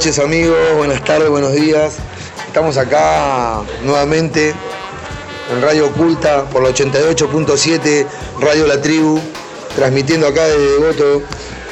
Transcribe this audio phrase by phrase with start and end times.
[0.00, 1.98] Noches amigos, buenas tardes, buenos días.
[2.46, 4.54] Estamos acá nuevamente
[5.52, 8.06] en Radio Oculta por la 88.7
[8.40, 9.20] Radio La Tribu,
[9.76, 11.22] transmitiendo acá desde Devoto.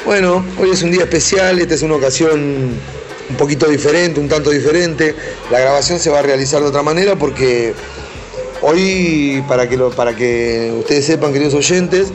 [0.05, 2.79] Bueno, hoy es un día especial, esta es una ocasión
[3.31, 5.15] un poquito diferente, un tanto diferente.
[5.49, 7.73] La grabación se va a realizar de otra manera porque
[8.61, 12.09] hoy, para que, para que ustedes sepan, queridos oyentes,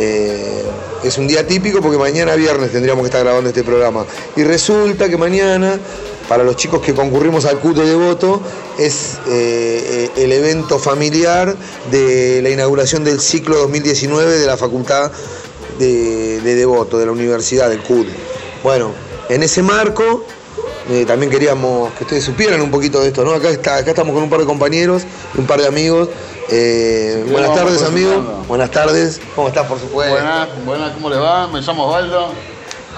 [0.00, 0.62] eh,
[1.02, 4.06] es un día típico porque mañana viernes tendríamos que estar grabando este programa.
[4.36, 5.78] Y resulta que mañana,
[6.28, 8.40] para los chicos que concurrimos al CUT de Devoto,
[8.78, 11.56] es eh, el evento familiar
[11.90, 15.10] de la inauguración del ciclo 2019 de la Facultad
[15.80, 18.06] de, de Devoto, de la Universidad del CUT.
[18.62, 18.92] Bueno,
[19.28, 20.24] en ese marco
[20.90, 23.32] eh, también queríamos que ustedes supieran un poquito de esto, ¿no?
[23.32, 25.02] Acá, acá estamos con un par de compañeros
[25.36, 26.08] un par de amigos.
[26.50, 28.42] Eh, buenas tardes, amigo.
[28.48, 29.20] Buenas tardes.
[29.34, 30.14] ¿Cómo estás, por supuesto?
[30.14, 31.46] Buenas, buenas, ¿cómo les va?
[31.48, 32.32] Me llamo Osvaldo.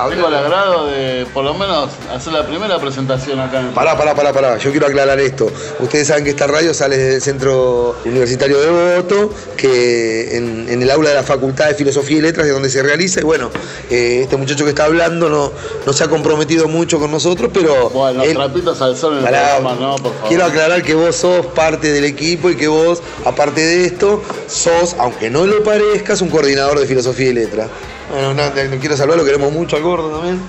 [0.09, 3.73] Tengo el agrado de, por lo menos, hacer la primera presentación acá en el...
[3.73, 4.57] Pará, pará, pará, pará.
[4.59, 5.51] Yo quiero aclarar esto.
[5.81, 10.91] Ustedes saben que esta radio sale del Centro Universitario de Devoto, que en, en el
[10.91, 13.21] aula de la Facultad de Filosofía y Letras es donde se realiza.
[13.21, 13.51] Y bueno,
[13.91, 15.53] eh, este muchacho que está hablando no,
[15.87, 17.91] no se ha comprometido mucho con nosotros, pero.
[17.91, 20.29] Bueno, él- trapitos al sol en el Pará, programa, no, por favor.
[20.29, 24.97] Quiero aclarar que vos sos parte del equipo y que vos, aparte de esto, sos,
[24.99, 27.69] aunque no lo parezcas, un coordinador de filosofía y letras.
[28.11, 30.41] Bueno, no, te quiero saludar, lo queremos mucho al gordo también.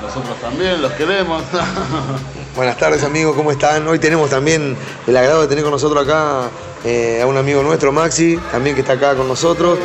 [0.00, 1.42] Nosotros también los queremos.
[2.56, 3.86] Buenas tardes amigos, ¿cómo están?
[3.86, 4.74] Hoy tenemos también
[5.06, 6.48] el agrado de tener con nosotros acá
[6.82, 9.78] eh, a un amigo nuestro, Maxi, también que está acá con nosotros.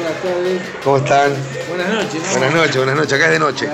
[0.81, 1.33] ¿Cómo están?
[1.67, 2.21] Buenas noches.
[2.31, 3.69] Buenas noches, buenas noches, acá es de noche.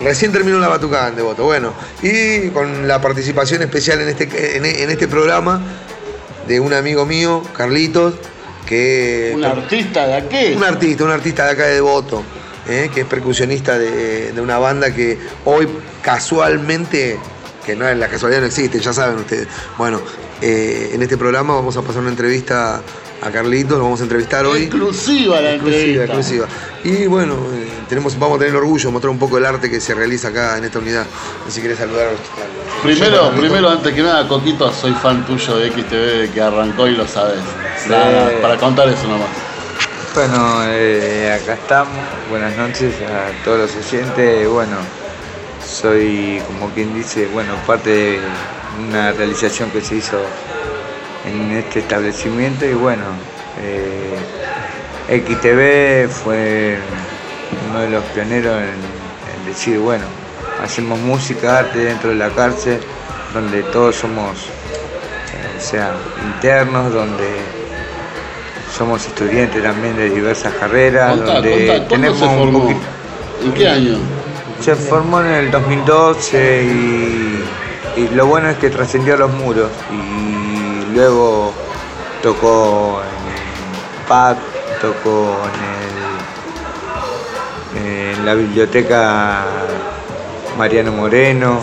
[0.00, 4.64] Recién terminó la batucada en Devoto, bueno, y con la participación especial en este, en,
[4.64, 5.60] en este programa
[6.46, 8.14] de un amigo mío, Carlitos,
[8.64, 9.32] que...
[9.34, 10.52] ¿Un artista de aquí?
[10.56, 12.22] Un artista, un artista de acá de Devoto,
[12.68, 15.68] eh, que es percusionista de, de una banda que hoy
[16.02, 17.18] casualmente,
[17.64, 19.48] que no la casualidad no existe, ya saben ustedes.
[19.78, 20.00] Bueno,
[20.40, 22.80] eh, en este programa vamos a pasar una entrevista
[23.22, 24.62] a Carlitos, lo vamos a entrevistar hoy.
[24.64, 26.04] Exclusiva la Exclusiva, entrevista.
[26.04, 26.46] exclusiva.
[26.84, 29.70] Y bueno, eh, tenemos, vamos a tener el orgullo de mostrar un poco el arte
[29.70, 31.06] que se realiza acá en esta unidad.
[31.48, 32.08] Si querés saludar.
[32.08, 33.40] a- Primero, Carlitos.
[33.40, 37.38] primero, antes que nada, Coquito, soy fan tuyo de XTV, que arrancó y lo sabes.
[37.88, 39.28] Nada, para contar eso nomás.
[40.14, 41.98] Bueno, eh, acá estamos.
[42.30, 44.48] Buenas noches a todos los oyentes.
[44.48, 44.76] Bueno,
[45.66, 48.20] soy, como quien dice, bueno, parte de
[48.88, 50.16] una realización que se hizo
[51.26, 53.02] en este establecimiento y bueno,
[53.60, 54.16] eh,
[55.08, 56.78] XTV fue
[57.70, 60.04] uno de los pioneros en, decir, bueno,
[60.62, 62.78] hacemos música, arte dentro de la cárcel,
[63.32, 65.92] donde todos somos, eh, o sea,
[66.36, 67.63] internos, donde
[68.76, 72.60] somos estudiantes también de diversas carreras, Contá, donde contá, ¿cuándo tenemos se un formó?
[72.60, 72.80] poquito...
[73.44, 73.98] ¿En qué año?
[74.60, 77.44] Se formó en el 2012 y,
[77.96, 81.52] y lo bueno es que trascendió los muros y luego
[82.22, 84.38] tocó en PAC,
[84.80, 85.36] tocó
[87.74, 89.44] en, el, en la biblioteca
[90.56, 91.60] Mariano Moreno,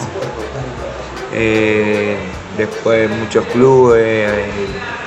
[1.34, 2.18] eh,
[2.58, 4.46] después muchos clubes, eh,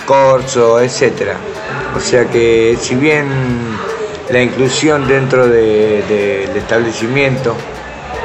[0.07, 1.37] Corso, etcétera.
[1.97, 3.27] O sea que si bien
[4.31, 7.55] la inclusión dentro de- del establecimiento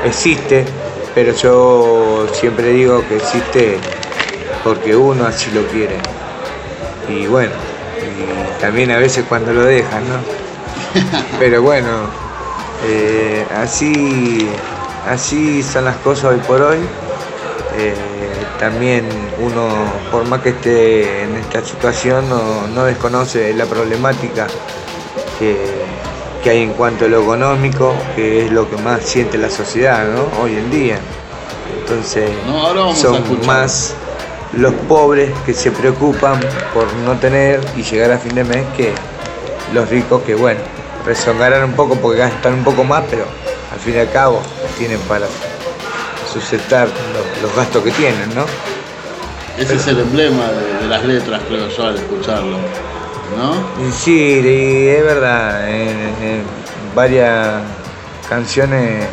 [0.06, 0.66] existe,
[1.14, 3.78] pero yo siempre digo que existe
[4.64, 5.96] porque uno así lo quiere.
[7.08, 7.52] Y bueno,
[7.98, 10.18] y también a veces cuando lo dejan, ¿no?
[11.40, 11.88] Pero bueno,
[12.86, 14.48] eh, así,
[15.08, 16.78] así son las cosas hoy por hoy.
[17.78, 17.94] Eh,
[18.60, 19.08] también
[19.40, 19.70] uno,
[20.12, 24.48] por más que esté en esta situación, no, no desconoce la problemática
[25.40, 25.56] que,
[26.44, 30.06] que hay en cuanto a lo económico, que es lo que más siente la sociedad
[30.10, 30.44] ¿no?
[30.44, 31.00] hoy en día.
[31.80, 33.96] Entonces No, son más
[34.54, 36.40] los pobres que se preocupan
[36.74, 38.94] por no tener y llegar a fin de mes que
[39.74, 40.60] los ricos que bueno,
[41.06, 43.26] rezongarán un poco porque gastan un poco más, pero
[43.72, 44.42] al fin y al cabo
[44.78, 45.28] tienen para
[46.32, 48.46] sustentar los, los gastos que tienen, ¿no?
[49.58, 52.58] Ese es el emblema de, de las letras, creo yo, al escucharlo.
[53.38, 53.92] ¿No?
[53.92, 56.44] Sí, y es verdad, en, en
[56.96, 57.62] varias
[58.28, 59.06] canciones,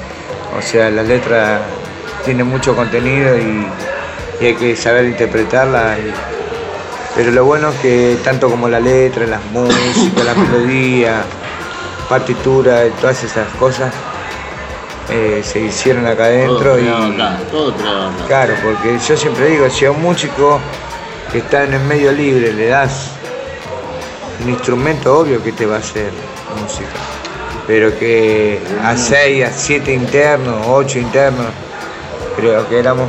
[0.56, 1.60] o sea, las letras
[2.24, 3.66] tienen mucho contenido y,
[4.40, 5.96] y hay que saber interpretarla.
[7.14, 11.22] pero lo bueno es que tanto como la letra, las músicas, la melodía,
[12.08, 13.92] partitura, todas esas cosas
[15.10, 16.86] eh, se hicieron acá adentro y
[17.50, 17.72] todo
[18.26, 20.58] claro, porque yo siempre digo, si a un músico
[21.30, 23.10] que está en el medio libre le das
[24.42, 26.10] un instrumento obvio que te va a hacer
[26.60, 26.88] música,
[27.66, 31.46] pero que a seis, a siete internos, ocho internos,
[32.36, 33.08] creo que éramos,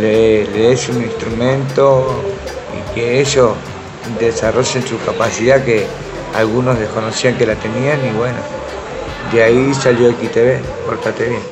[0.00, 2.22] le, le des un instrumento
[2.74, 3.52] y que ellos
[4.18, 5.86] desarrollen su capacidad que
[6.34, 8.38] algunos desconocían que la tenían y bueno,
[9.32, 11.42] de ahí salió XTV, pórtate bien.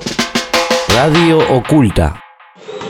[0.89, 2.21] Radio Oculta.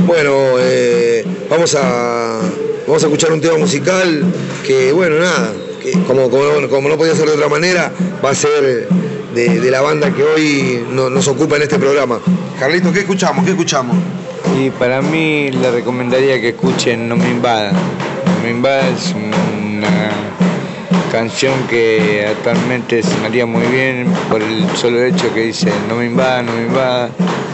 [0.01, 2.41] Bueno, eh, vamos, a,
[2.87, 4.25] vamos a escuchar un tema musical
[4.67, 5.53] que, bueno, nada,
[5.83, 7.93] que como, como, no podía ser de otra manera,
[8.25, 8.89] va a ser
[9.35, 12.21] de, la banda que hoy nos ocupa en este programa.
[12.59, 13.45] Carlito, ¿qué escuchamos?
[13.45, 13.97] ¿Qué escuchamos?
[14.59, 17.75] Y para mí le recomendaría que escuchen No me invadan.
[17.75, 20.44] No me invadan es una
[21.15, 26.43] canción que actualmente sonaría muy bien por el solo hecho que dice no me invada,
[26.43, 27.09] no me invada,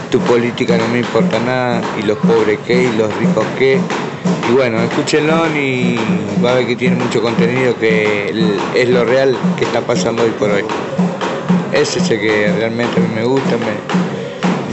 [0.09, 3.79] tu política no me importa nada, y los pobres qué, y los ricos qué.
[4.49, 5.95] Y bueno, escúchenlo y
[6.43, 8.33] va a ver que tiene mucho contenido que
[8.73, 10.63] es lo real que está pasando hoy por hoy.
[11.71, 13.57] Ese es el que realmente a mí me gusta,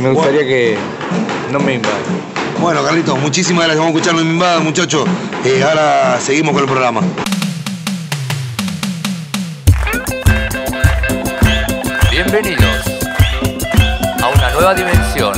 [0.00, 0.78] me, gustaría que
[1.52, 1.98] no me invada.
[2.58, 3.84] Bueno, Carlitos, muchísimas gracias.
[3.84, 5.06] Vamos a escuchar No me muchachos.
[5.44, 7.02] Eh, ahora seguimos con el programa.
[12.30, 12.84] Bienvenidos
[14.22, 15.32] a una nueva dimensión.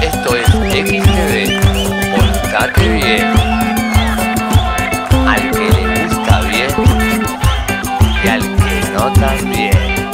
[0.00, 1.60] Esto es XTV.
[2.16, 3.26] Portate bien.
[5.28, 6.70] Al que le gusta bien
[8.24, 10.10] y al que no también.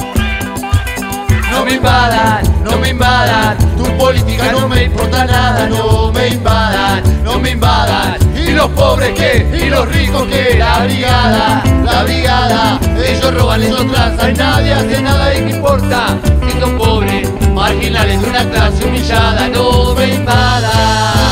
[1.53, 3.57] No me invadan, no me invadan.
[3.77, 5.69] Tu política no me importa nada.
[5.69, 8.17] No me invadan, no me invadan.
[8.37, 12.84] Y los pobres que, y los ricos que, la brigada, la brigada.
[12.97, 16.19] Ellos roban, ellos transan, nadie hace nada y qué importa.
[16.49, 21.24] Si son pobres, marginales de una clase humillada, no me invadan,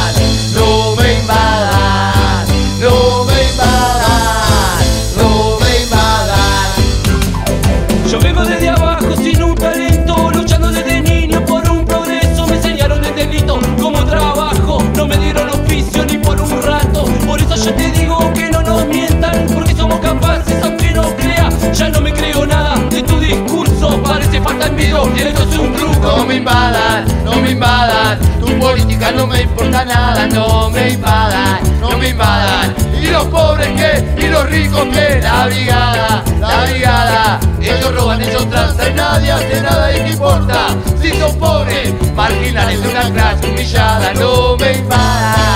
[24.62, 25.72] falta envido, esto es un.
[26.00, 31.80] No me invadan, no me invadan, tu política no me importa nada, no me invadan,
[31.80, 32.74] no me invadan.
[33.00, 38.48] Y los pobres que, y los ricos que, la brigada, la brigada, ellos roban, ellos
[38.50, 40.66] transan, nadie hace nada y qué importa.
[41.00, 45.51] Si son pobres, marginales de una clase humillada, no me invadan,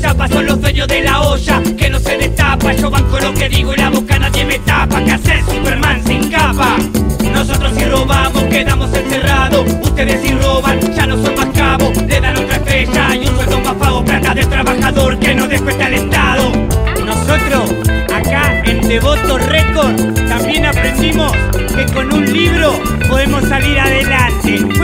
[0.00, 2.72] uniforme y con chapa son los dueños de la olla que no se destapa.
[2.72, 5.02] Yo banco lo que digo y la boca nadie me tapa.
[5.04, 6.76] ¿Qué hace Superman sin capa?
[7.32, 9.64] Nosotros si robamos quedamos encerrados.
[9.82, 11.96] Ustedes si roban ya no son más cabos.
[11.96, 14.04] Le dan otra estrella y un sueldo más pago.
[14.04, 16.52] Plata del trabajador que no descuesta el Estado.
[17.04, 17.74] Nosotros
[18.12, 21.32] acá en Devoto Record también aprendimos
[21.74, 24.79] que con un libro podemos salir adelante.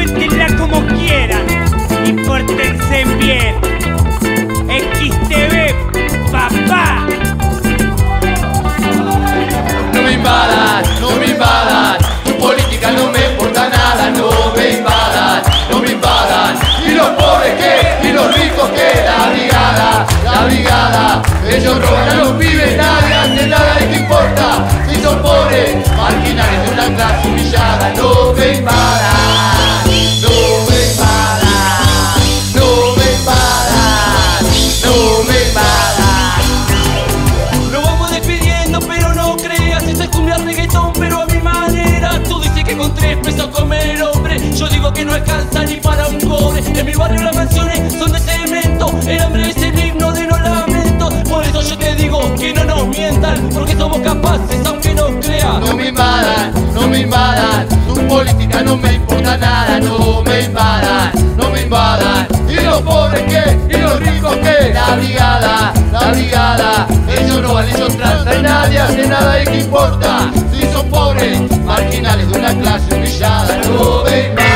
[53.56, 55.60] Porque somos capaces aunque no crean.
[55.60, 61.10] No me invadan, no me invadan, tu política no me importa nada, no me invadan,
[61.36, 62.28] no me invadan.
[62.48, 67.68] Y los pobres que, y los ricos que, la brigada, la brigada, ellos no van,
[67.68, 70.30] ellos transan, nadie hace nada y qué importa.
[70.52, 74.46] Si son pobres, marginales de una clase humillada, no me invadan.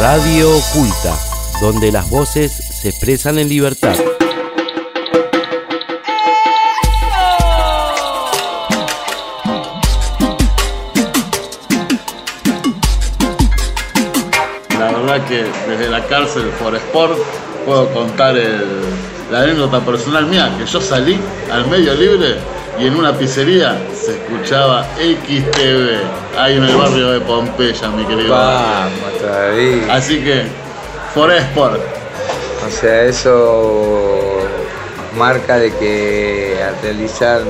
[0.00, 1.14] Radio Oculta,
[1.60, 3.96] donde las voces se expresan en libertad.
[14.78, 17.18] La verdad que desde la cárcel por Sport
[17.66, 18.80] puedo contar el-
[19.30, 21.18] la anécdota personal mía, que yo salí
[21.52, 22.36] al medio libre
[22.78, 26.00] y en una pizzería se escuchaba XTV,
[26.38, 28.34] ahí en el barrio de Pompeya, mi querido.
[28.34, 28.92] Vamos.
[29.90, 30.44] Así que,
[31.14, 31.80] for Sport.
[32.66, 34.40] O sea, eso
[35.16, 37.42] marca de que al realizar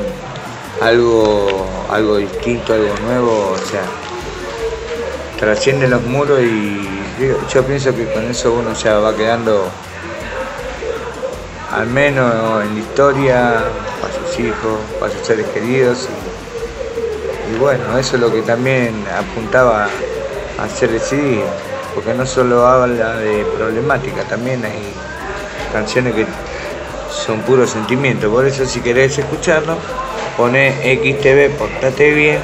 [0.80, 3.82] algo, algo distinto, algo nuevo, o sea,
[5.38, 6.88] trasciende los muros y
[7.52, 9.68] yo, pienso que con eso uno ya va quedando,
[11.70, 13.64] al menos en la historia,
[14.00, 16.08] para sus hijos, para sus seres queridos.
[16.08, 19.88] Y, y bueno, eso es lo que también apuntaba
[20.58, 21.42] a hacer el CD,
[21.94, 24.92] porque no solo habla de problemática, también hay
[25.72, 26.26] canciones que
[27.10, 28.30] son puro sentimiento.
[28.30, 29.76] Por eso si querés escucharlo,
[30.36, 32.38] poné XTV, portate bien.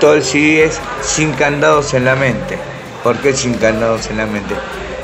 [0.00, 2.58] Todo el CD es sin candados en la mente.
[3.02, 4.54] ¿Por qué sin candados en la mente?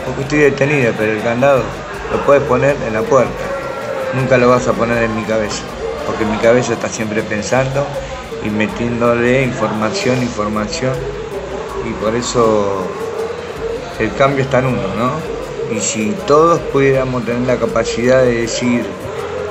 [0.05, 1.63] Porque estoy detenido, pero el candado
[2.13, 3.45] lo puedes poner en la puerta.
[4.15, 5.63] Nunca lo vas a poner en mi cabeza.
[6.07, 7.87] Porque mi cabeza está siempre pensando
[8.45, 10.93] y metiéndole información, información.
[11.89, 12.87] Y por eso
[13.99, 15.13] el cambio está en uno, ¿no?
[15.75, 18.85] Y si todos pudiéramos tener la capacidad de decir,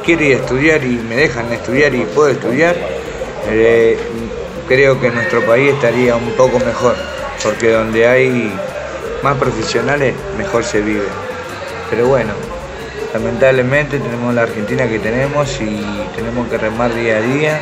[0.06, 2.75] quiero ir a estudiar y me dejan estudiar y puedo estudiar,
[3.50, 3.98] eh,
[4.68, 6.96] creo que nuestro país estaría un poco mejor,
[7.44, 8.54] porque donde hay
[9.24, 11.08] más profesionales, mejor se vive.
[11.90, 12.34] Pero bueno,
[13.14, 15.84] lamentablemente tenemos la Argentina que tenemos y
[16.16, 17.60] tenemos que remar día a día,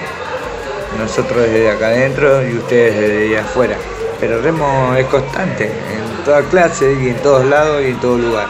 [1.00, 3.78] nosotros desde acá adentro y ustedes desde allá afuera.
[4.24, 8.18] Pero el remo es constante, en toda clase y en todos lados y en todo
[8.18, 8.48] lugar.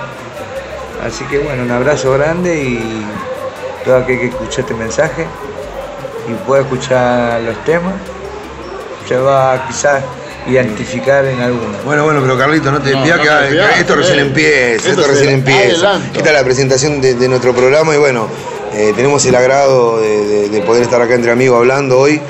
[1.03, 3.03] Así que bueno, un abrazo grande y
[3.83, 5.25] todo aquel que escuche este mensaje
[6.29, 7.95] y pueda escuchar los temas,
[9.07, 10.03] se va quizás
[10.45, 11.75] identificar en alguno.
[11.83, 14.21] Bueno, bueno, pero Carlito, no te No, pidas no que, esto recién eh.
[14.21, 15.89] empieza, Esto esto es recién empieza.
[15.89, 16.17] adelanto.
[16.19, 18.27] Esta es la presentación de, de nuestro programa y bueno,
[18.75, 22.21] eh, tenemos el agrado de, de- de poder estar acá entre amigos hablando hoy.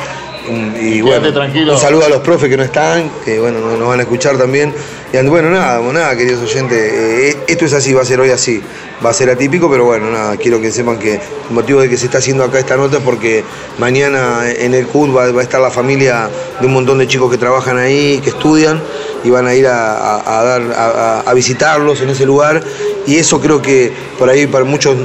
[0.82, 1.74] Y bueno, tranquilo.
[1.74, 4.74] un saludo a los profes que no están, que bueno, nos, van a escuchar también.
[5.14, 8.62] Y bueno, nada, nada, queridos oyentes, eh, esto es así, va a ser hoy así.
[9.06, 11.20] Va a ser atípico, pero bueno, nada, quiero que sepan que el
[11.52, 13.44] motivo de que se está haciendo acá esta nota es porque
[13.78, 17.30] mañana en el CUT va, va a estar la familia de un montón de chicos
[17.32, 18.82] que trabajan ahí, que estudian,
[19.24, 22.62] y van a ir a, a- a dar, a visitarlos en ese lugar.
[23.08, 24.96] Y eso creo que por ahí para muchos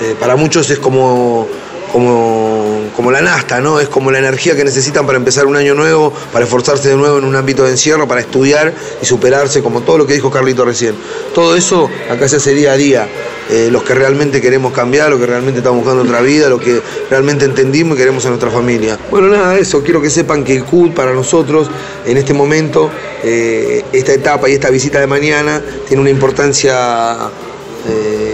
[0.00, 1.48] eh, para muchos es como,
[1.92, 3.80] como, como la nasta, ¿no?
[3.80, 7.18] Es como la energía que necesitan para empezar un año nuevo, para esforzarse de nuevo
[7.18, 10.64] en un ámbito de encierro, para estudiar y superarse, como todo lo que dijo Carlito
[10.64, 10.94] recién.
[11.34, 13.08] Todo eso acá se hace día a día.
[13.50, 16.82] Eh, los que realmente queremos cambiar, los que realmente estamos buscando otra vida, los que
[17.08, 18.98] realmente entendimos y queremos a nuestra familia.
[19.10, 21.70] Bueno, nada, eso, quiero que sepan que el CUT para nosotros,
[22.04, 22.90] en este momento,
[23.24, 27.30] eh, esta etapa y esta visita de mañana, tiene una importancia
[27.88, 28.27] eh,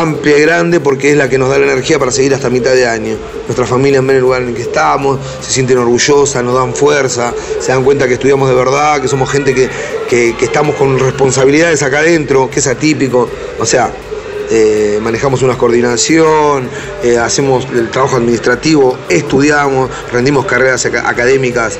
[0.00, 2.72] amplia y grande porque es la que nos da la energía para seguir hasta mitad
[2.72, 3.16] de año.
[3.46, 7.32] Nuestras familias ven el lugar en el que estamos, se sienten orgullosas, nos dan fuerza,
[7.60, 9.68] se dan cuenta que estudiamos de verdad, que somos gente que,
[10.08, 13.28] que- estamos con responsabilidades acá adentro, que es atípico.
[13.58, 13.90] O sea,
[14.50, 16.68] eh, manejamos una coordinación,
[17.02, 21.78] eh, hacemos el trabajo administrativo, estudiamos, rendimos carreras aca- académicas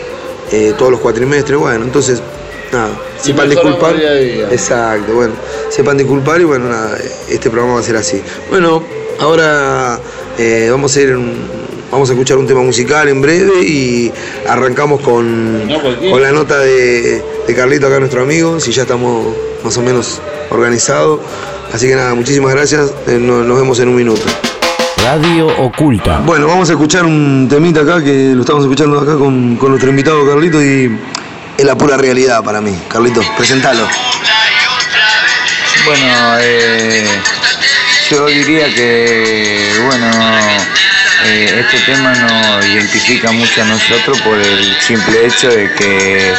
[0.53, 1.59] eh, todos los cuatrimestres.
[1.59, 2.21] Bueno, entonces,
[2.75, 2.91] nada,
[3.23, 3.97] Y sepan disculpar.
[3.97, 4.49] día a día.
[4.51, 5.33] Exacto, bueno,
[5.71, 6.97] sepan disculpar y bueno, nada,
[7.29, 8.21] este programa va a ser así.
[8.51, 8.83] Bueno,
[9.21, 9.99] ahora
[10.39, 14.13] eh, vamos a ir, un- vamos a escuchar un tema musical en breve y
[14.49, 15.69] arrancamos con,
[16.11, 19.27] con la nota de, de Carlito acá, nuestro amigo, si ya estamos
[19.65, 21.21] más o menos organizados.
[21.73, 24.23] Así que nada, muchísimas gracias, eh, no- nos vemos en un minuto.
[25.05, 26.21] Radio Oculta.
[26.25, 29.91] Bueno, vamos a escuchar un temita acá que lo estamos escuchando acá con, con nuestro
[29.91, 30.99] invitado Carlito y
[31.57, 32.77] es la pura realidad para mí.
[32.89, 33.89] Carlito, presentalo.
[35.85, 37.07] Bueno, eh,
[38.11, 40.11] yo diría que, bueno,
[41.25, 46.35] eh, este tema nos identifica mucho a nosotros por el simple hecho de que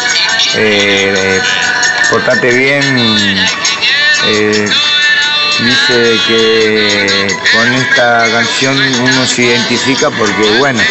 [0.56, 1.42] eh,
[2.10, 2.96] portate bien,
[5.60, 10.82] dice que con esta canción uno se identifica porque, bueno,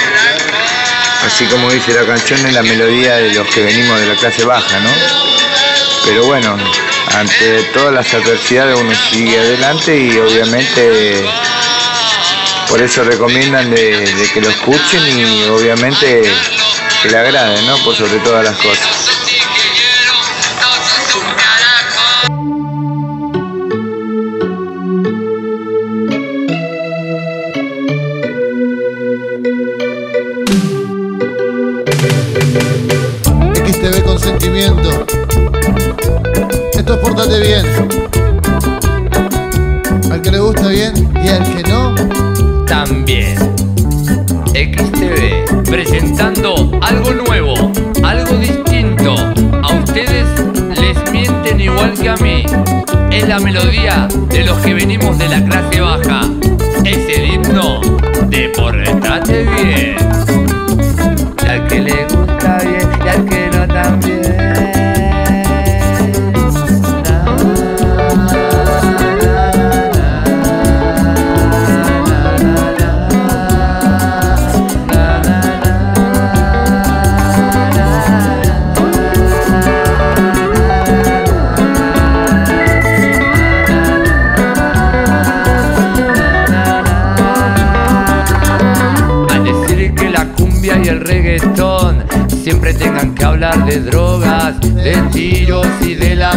[1.25, 4.45] así como dice la canción, es la melodía de los que venimos de la clase
[4.45, 4.91] baja, ¿no?
[6.05, 6.57] Pero bueno,
[7.17, 11.25] ante todas las adversidades uno sigue adelante y obviamente
[12.69, 16.23] por eso recomiendan de, que lo escuchen y obviamente
[17.03, 17.77] que le agraden, ¿no?
[17.79, 19.04] Por sobre todas las cosas.
[48.05, 49.17] Algo distinto.
[49.63, 50.27] A ustedes
[50.81, 52.45] les mienten igual que a mí.
[53.11, 56.14] Es la melodía de los que venimos de la clase baja.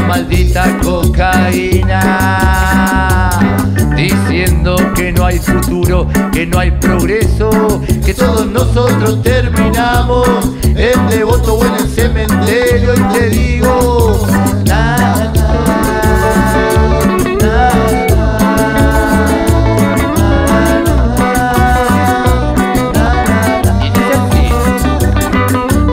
[0.08, 2.00] Maldita cocaína.
[3.96, 10.28] Diciendo que no hay futuro, que no hay progreso, que todos nosotros terminamos
[10.64, 12.94] en devoto o en el cementerio.
[12.94, 14.26] Y te digo,
[14.66, 15.34] na, na,
[17.42, 17.72] na,
[23.82, 24.46] Y dice así.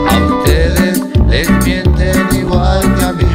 [0.09, 3.34] A ustedes les mienten igual que a mí.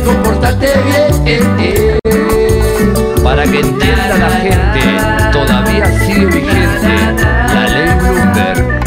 [0.00, 1.26] Adelante, comportate bien.
[1.26, 1.98] eh, eh.
[3.22, 4.80] Para que entienda la gente,
[5.32, 6.94] todavía sigue vigente
[7.54, 8.80] la ley Bloomberg.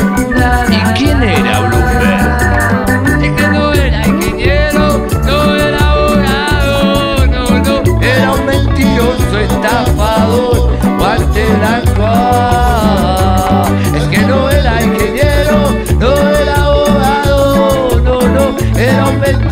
[0.70, 3.24] ¿Y quién era Bloomberg?
[3.24, 11.46] Es que no era ingeniero, no era abogado, no, no, era un mentiroso estafador, guante
[11.60, 12.10] blanco.
[13.96, 15.58] Es que no era ingeniero,
[16.00, 19.43] no era abogado, no, no, era un mentiroso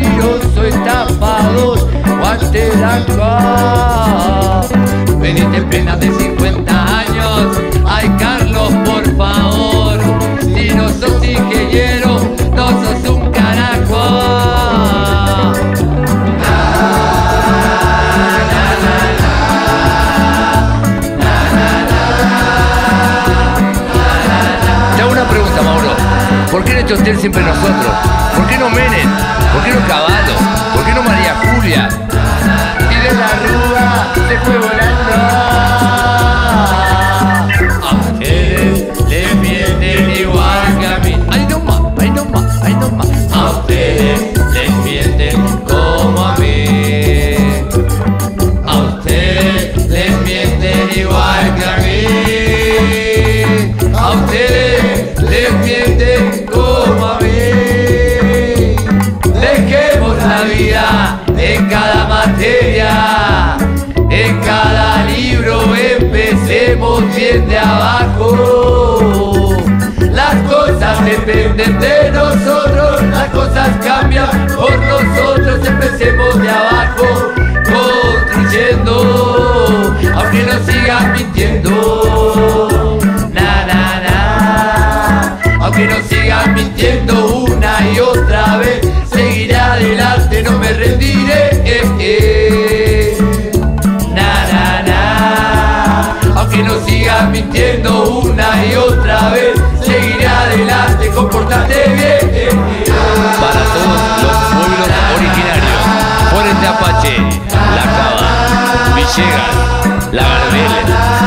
[2.78, 4.68] blanco.
[5.20, 7.58] Veniste en plena de 50 años,
[7.88, 10.00] ay Carlos, por favor,
[10.42, 12.20] si no sos ingeniero,
[12.56, 14.02] no sos un carajo.
[24.96, 25.96] Te hago una pregunta, Mauro.
[26.52, 27.94] ¿Por qué no Chotel siempre nosotros?
[28.36, 29.10] ¿Por qué no Menem?
[29.54, 30.36] ¿Por qué no Caballo?
[30.74, 31.90] ¿Por qué no María Julia?
[67.32, 68.28] Empecemos bien de abajo.
[70.12, 77.06] Las cosas dependen de nosotros, las cosas cambian por nosotros, empecemos de abajo,
[78.34, 83.00] construyendo, aunque nos sigan mintiendo.
[83.34, 87.01] Na, na, na, aunque nos sigan mintiendo
[98.78, 102.60] otra vez, seguiré adelante, comportate bien.
[103.40, 105.82] Para todos los pueblos originarios,
[106.32, 107.18] Fuerte Apache,
[107.76, 108.30] La Cava,
[108.96, 110.74] Villegas, La Gardel,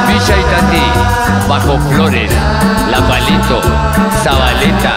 [0.08, 0.84] Villa Alberti,
[1.48, 2.30] Bajo Flores,
[2.90, 3.60] La Palito,
[4.22, 4.96] Zabaleta,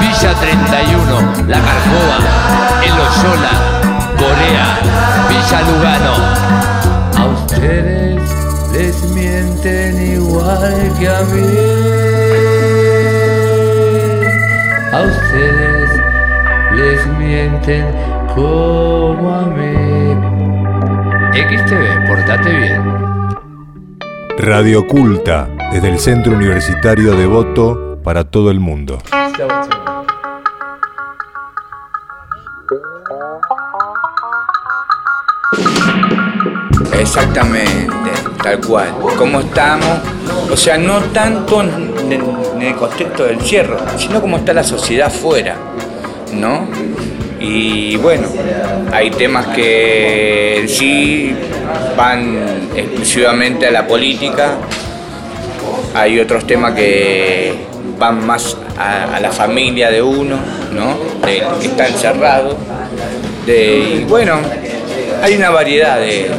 [0.00, 2.18] Villa 31, La Carcova,
[2.82, 3.54] El Oyola,
[4.16, 4.66] Corea,
[5.28, 6.14] Villa Lugano.
[7.16, 8.37] A ustedes
[8.78, 11.48] les mienten igual que a mí.
[14.92, 15.90] A ustedes
[16.76, 17.84] les mienten
[18.36, 20.14] como a mí.
[21.32, 22.82] XTV, portate bien.
[24.38, 28.98] Radio Culta, desde el Centro Universitario de Voto para todo el mundo.
[36.92, 37.87] Exactamente,
[38.48, 38.94] tal cual.
[39.18, 39.98] ¿Cómo estamos?
[40.50, 45.56] O sea, no tanto en, el contexto del cierre, sino cómo está la sociedad afuera,
[46.32, 46.66] ¿no?
[47.40, 48.26] Y bueno,
[48.90, 51.34] hay temas que sí
[51.96, 52.38] van
[52.74, 54.56] exclusivamente a la política,
[55.94, 57.54] hay otros temas que
[57.98, 60.36] van más a, la familia de uno,
[60.72, 60.96] ¿no?
[61.26, 62.56] Del que está encerrado.
[63.46, 64.40] De, y bueno,
[65.22, 66.30] hay una variedad de,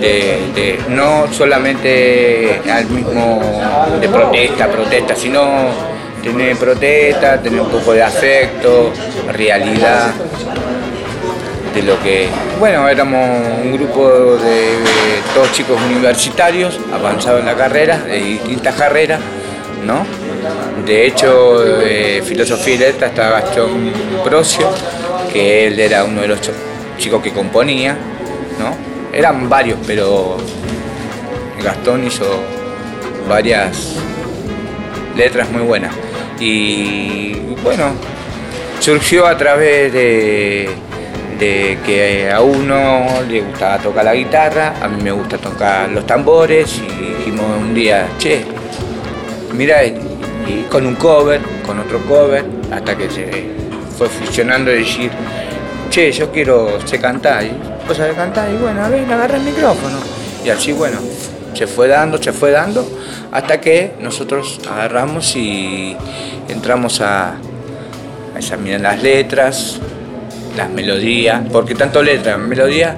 [0.00, 3.40] de- de- no solamente al mismo
[4.00, 5.40] de protesta, protesta, sino
[6.22, 8.92] tener protesta, tener un poco de afecto,
[9.32, 10.12] realidad
[11.74, 12.26] de lo que,
[12.58, 13.28] bueno, éramos
[13.62, 14.68] un grupo de,
[15.34, 19.20] todos chicos universitarios, avanzados en la carrera, de distintas carreras,
[19.84, 20.06] ¿no?
[20.86, 23.92] De hecho, de filosofía y letras estaba Gastón
[24.24, 24.68] Procio,
[25.32, 26.38] que él era uno de los
[26.96, 27.94] chicos que componía,
[28.58, 28.74] ¿no?
[29.16, 30.36] Eran varios, pero
[31.64, 32.26] Gastón hizo
[33.26, 33.94] varias
[35.16, 35.94] letras muy buenas.
[36.38, 37.92] Y bueno,
[38.78, 40.68] surgió a través de,
[41.38, 46.76] que a uno le gustaba tocar la guitarra, a mí me gusta tocar los tambores
[46.76, 48.44] y dijimos un día, che,
[49.54, 49.78] mira,
[50.68, 53.30] con un cover, con otro cover, hasta que se
[53.96, 55.10] fue fusionando y decir,
[55.88, 57.44] che, yo quiero sé cantar,
[57.86, 59.98] vos sabés cantar, y bueno, a ver, agarra el micrófono.
[60.44, 60.98] Y así, bueno,
[61.54, 62.86] se fue dando, se fue dando,
[63.32, 65.96] hasta que nosotros agarramos y
[66.48, 67.36] entramos a,
[68.36, 69.78] examinar las letras,
[70.58, 72.94] las melodías, porque tanto letras, melodías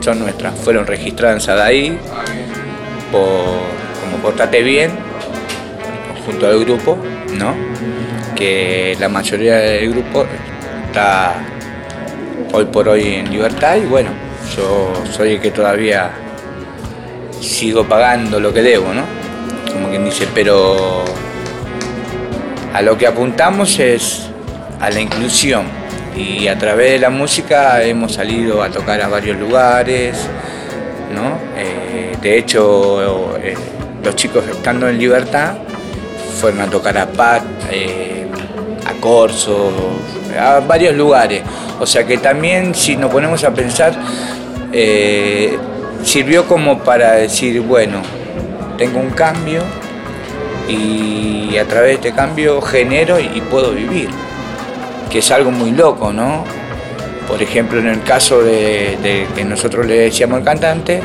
[0.00, 1.98] son nuestras, fueron registradas en Sadaí,
[3.10, 3.22] por,
[4.02, 4.90] como Portate Bien,
[6.26, 6.98] junto al grupo,
[7.38, 7.54] ¿no?
[8.34, 10.26] Que la mayoría del grupo
[10.86, 11.55] está
[12.52, 14.10] hoy por hoy en libertad y bueno,
[14.56, 16.10] yo soy el que todavía
[17.40, 19.02] sigo pagando lo que debo, ¿no?
[19.72, 21.04] Como quien dice, pero
[22.72, 24.28] a lo que apuntamos es
[24.80, 25.66] a la inclusión
[26.16, 30.16] y a través de la música hemos salido a tocar a varios lugares,
[31.14, 31.38] ¿no?
[31.56, 33.54] Eh, de hecho, eh,
[34.02, 35.54] los chicos estando en libertad
[36.40, 38.26] fueron a tocar a Pat, eh,
[38.86, 39.72] a Corso,
[40.36, 41.42] a varios lugares.
[41.80, 43.94] O sea que también si nos ponemos a pensar,
[44.72, 45.56] eh,
[46.02, 48.00] sirvió como para decir, bueno,
[48.78, 49.62] tengo un cambio
[50.68, 54.08] y a través de este cambio genero y puedo vivir,
[55.10, 56.44] que es algo muy loco, ¿no?
[57.28, 61.00] Por ejemplo, en el caso de, que nosotros le decíamos al cantante,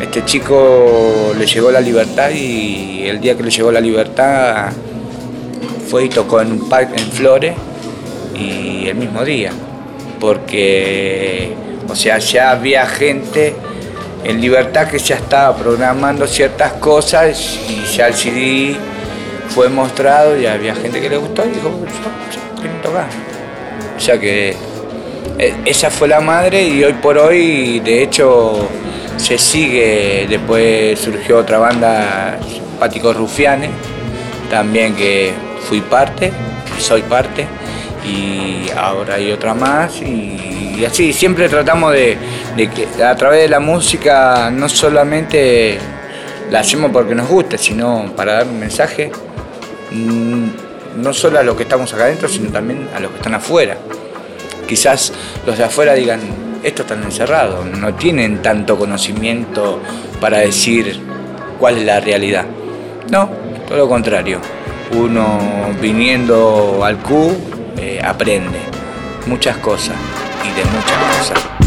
[0.00, 4.70] este chico le llegó la libertad y el día que le llegó la libertad
[5.90, 7.54] fue y tocó en un parque en Flores
[8.38, 9.52] y el mismo día,
[10.20, 11.54] porque,
[11.88, 13.54] o sea, ya había gente
[14.24, 18.76] en libertad que ya estaba programando ciertas cosas y ya el CD
[19.48, 21.70] fue mostrado y había gente que le gustó y dijo,
[22.60, 23.06] quiero tocar.
[23.96, 24.54] O sea que
[25.38, 28.68] eh, esa fue la madre y hoy por hoy, de hecho,
[29.16, 32.38] se sigue, después surgió otra banda,
[32.78, 33.70] Páticos Rufianes,
[34.50, 35.32] también que
[35.68, 36.32] fui parte,
[36.78, 37.46] soy parte,
[38.08, 42.16] y ahora hay otra más, y, así, siempre tratamos de,
[42.56, 45.78] que a través de la música no solamente
[46.50, 49.10] la hacemos porque nos gusta, sino para dar un mensaje,
[49.90, 50.46] mm,
[51.02, 53.76] no solo a los que estamos acá adentro, sino también a los que están afuera.
[54.66, 55.12] Quizás
[55.46, 56.20] los de afuera digan,
[56.62, 59.80] estos están encerrados, no tienen tanto conocimiento
[60.20, 61.00] para decir
[61.58, 62.44] cuál es la realidad.
[63.10, 63.30] No,
[63.66, 64.40] todo lo contrario.
[64.92, 65.38] Uno
[65.80, 68.58] viniendo al Q eh, aprende
[69.26, 69.96] muchas cosas
[70.44, 71.58] y de muchas cosas.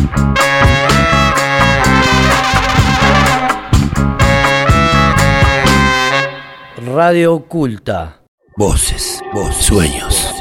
[6.94, 8.18] Radio Oculta.
[8.58, 10.34] Voces, voces, sueños.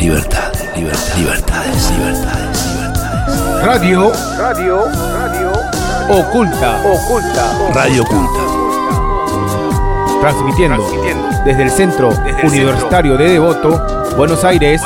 [0.00, 3.64] Libertad, libertad, libertades, libertades, libertades.
[3.64, 5.52] Radio, radio, radio,
[6.08, 6.82] Oculta.
[6.84, 7.72] Oculta.
[7.74, 8.59] Radio Oculta.
[10.20, 10.86] Transmitiendo,
[11.46, 12.10] desde el Centro
[12.42, 13.82] Universitario de Devoto,
[14.18, 14.82] Buenos Aires,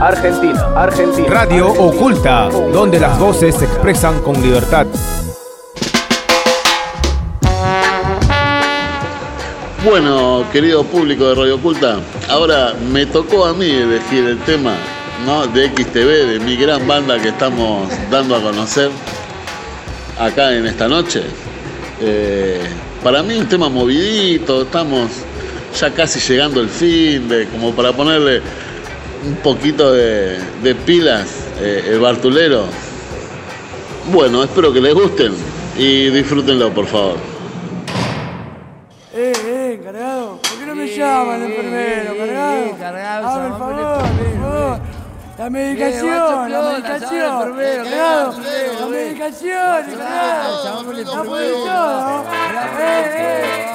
[0.00, 0.68] Argentina.
[0.74, 1.28] Argentina.
[1.28, 4.86] Radio Oculta, donde las voces se expresan con libertad.
[9.84, 11.98] Bueno, querido público de Radio Oculta,
[12.30, 14.74] ahora me tocó a mí elegir el tema
[15.26, 15.46] ¿no?
[15.46, 18.90] de XTV, de mi gran banda que estamos dando a conocer
[20.18, 21.22] acá en esta noche.
[22.00, 22.62] Eh,
[23.04, 25.10] para mí un tema movidito, estamos
[25.78, 28.40] ya casi llegando el fin, de, como para ponerle
[29.28, 31.28] un poquito de, de pilas,
[31.60, 32.64] eh, el Bartulero.
[34.10, 35.34] Bueno, espero que les gusten
[35.76, 37.16] y disfrútenlo, por favor.
[39.12, 40.38] Eh, eh, cargado.
[40.38, 42.78] ¿Por qué no me llaman, enfermero, cargado?
[42.78, 44.13] cargado, llamame favor, al por favor.
[45.36, 47.56] La medicación, la medicación.
[47.58, 48.86] la eh.
[48.88, 49.90] medicación.
[49.90, 50.64] Eh,
[52.78, 53.66] eh.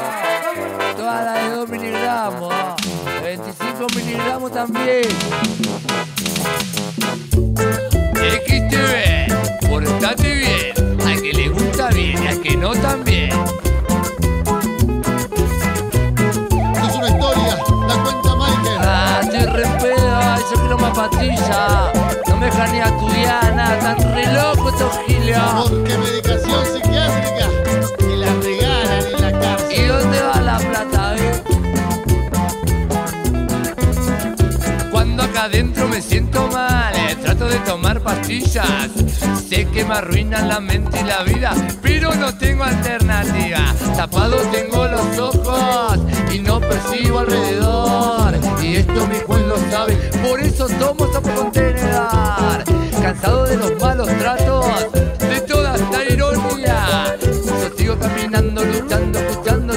[0.96, 2.76] Toda la de 2 miligramos, ah.
[3.22, 5.04] 25 miligramos también.
[8.46, 10.74] XTV, portate bien,
[11.06, 13.69] al que le gusta bien y al que no también.
[21.00, 25.38] No me dejan ni estudiar, nada, tan re loco estos giles.
[25.56, 27.48] Porque medicación psiquiátrica
[28.02, 29.78] y la regalan en la cárcel.
[29.78, 31.42] ¿Y dónde va la plata, eh?
[34.92, 38.90] Cuando acá adentro me siento mal, eh, trato de tomar pastillas.
[39.50, 43.74] Sé que me arruinan la mente y la vida, pero no tengo alternativa.
[43.98, 45.98] Tapado tengo los ojos
[46.32, 48.36] y no percibo alrededor.
[48.62, 52.64] Y esto mi juez lo sabe, por eso tomo sopa contenedor.
[53.02, 54.68] Cansado de los malos tratos,
[55.20, 57.18] de toda esta ironía.
[57.20, 59.69] Yo sigo caminando, luchando, escuchando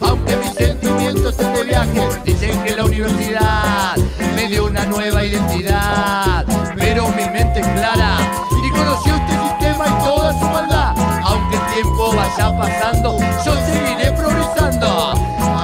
[0.00, 2.08] aunque mis sentimientos estén de viaje.
[2.24, 3.96] Dicen que la universidad
[4.34, 6.44] me dio una nueva identidad,
[6.76, 8.18] pero mi mente es clara
[8.64, 10.94] y conoció este sistema y toda su maldad.
[11.24, 15.14] Aunque el tiempo vaya pasando, yo seguiré progresando.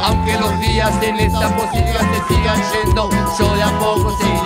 [0.04, 4.39] Aunque los días en esta posibilidad se sigan yendo, yo de a poco seguiré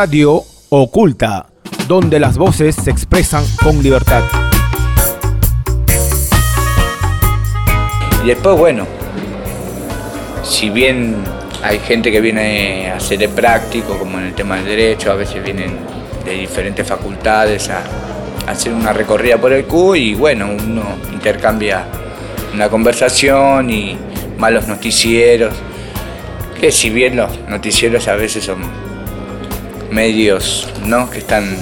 [0.00, 1.46] Radio Oculta,
[1.88, 4.22] donde las voces se expresan con libertad.
[8.22, 8.86] Y después, bueno,
[10.44, 11.16] si bien
[11.64, 15.16] hay gente que viene a hacer el práctico, como en el tema del derecho, a
[15.16, 15.76] veces vienen
[16.24, 17.82] de diferentes facultades a,
[18.46, 21.86] a hacer una recorrida por el Q y bueno, uno intercambia
[22.54, 23.98] una conversación y
[24.38, 25.54] malos noticieros,
[26.60, 28.87] que si bien los noticieros a veces son
[29.90, 31.10] medios, ¿no?
[31.10, 31.56] Que están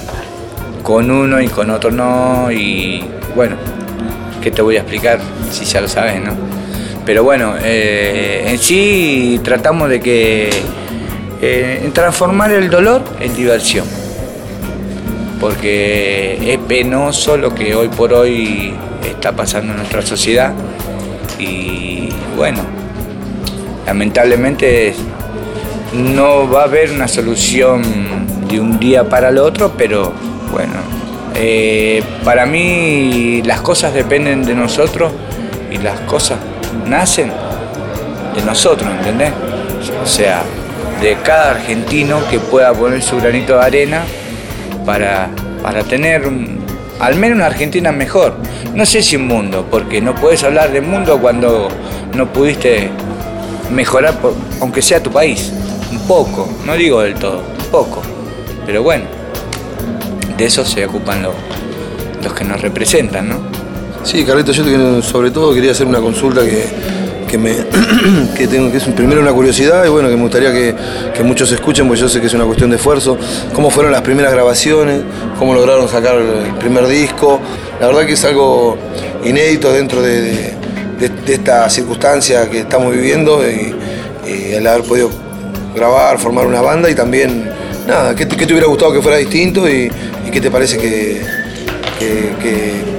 [0.83, 3.03] con uno y con otro no y
[3.35, 3.57] bueno,
[4.41, 5.19] ¿qué te voy a explicar
[5.51, 6.31] si ya lo sabes, no?
[7.05, 10.49] Pero bueno, eh, en sí tratamos de que
[11.41, 13.85] eh, transformar el dolor en diversión.
[15.39, 18.73] porque es penoso lo que hoy por hoy
[19.07, 20.51] está pasando en nuestra sociedad
[21.37, 22.61] y bueno,
[23.85, 24.95] lamentablemente
[25.93, 27.83] no va a haber una solución
[28.47, 30.13] de un día para el otro, pero
[30.51, 30.73] bueno,
[31.35, 35.11] eh, para mí las cosas dependen de nosotros
[35.71, 36.39] y las cosas
[36.87, 37.31] nacen
[38.35, 39.31] de nosotros, ¿entendés?
[40.03, 40.43] O sea,
[41.01, 44.03] de cada argentino que pueda poner su granito de arena
[44.85, 45.29] para,
[45.61, 46.23] para tener
[46.99, 48.35] al menos una Argentina mejor.
[48.73, 51.67] No sé si un mundo, porque no puedes hablar de mundo cuando
[52.15, 52.89] no pudiste
[53.71, 54.15] mejorar,
[54.61, 55.51] aunque sea tu país.
[56.07, 57.41] Poco, no digo del todo,
[57.71, 58.01] poco.
[58.65, 59.05] Pero bueno,
[60.37, 61.33] de eso se ocupan los,
[62.23, 63.39] los que nos representan, ¿no?
[64.03, 66.65] Sí, Carlito, yo sobre todo quería hacer una consulta que,
[67.27, 67.55] que me
[68.37, 70.73] que tengo que es primero una curiosidad y bueno que me gustaría que,
[71.13, 73.17] que muchos escuchen, porque yo sé que es una cuestión de esfuerzo.
[73.53, 75.01] ¿Cómo fueron las primeras grabaciones?
[75.37, 77.39] ¿Cómo lograron sacar el primer disco?
[77.81, 78.77] La verdad que es algo
[79.25, 80.57] inédito dentro de, de-
[80.99, 83.75] de- de esta circunstancia que estamos viviendo y,
[84.25, 85.09] y el haber podido
[85.77, 87.49] grabar, formar una banda y también,
[87.87, 89.89] nada, ¿qué te, qué te hubiera gustado que fuera distinto y,
[90.27, 91.21] y qué te parece que,
[91.99, 92.97] que, que-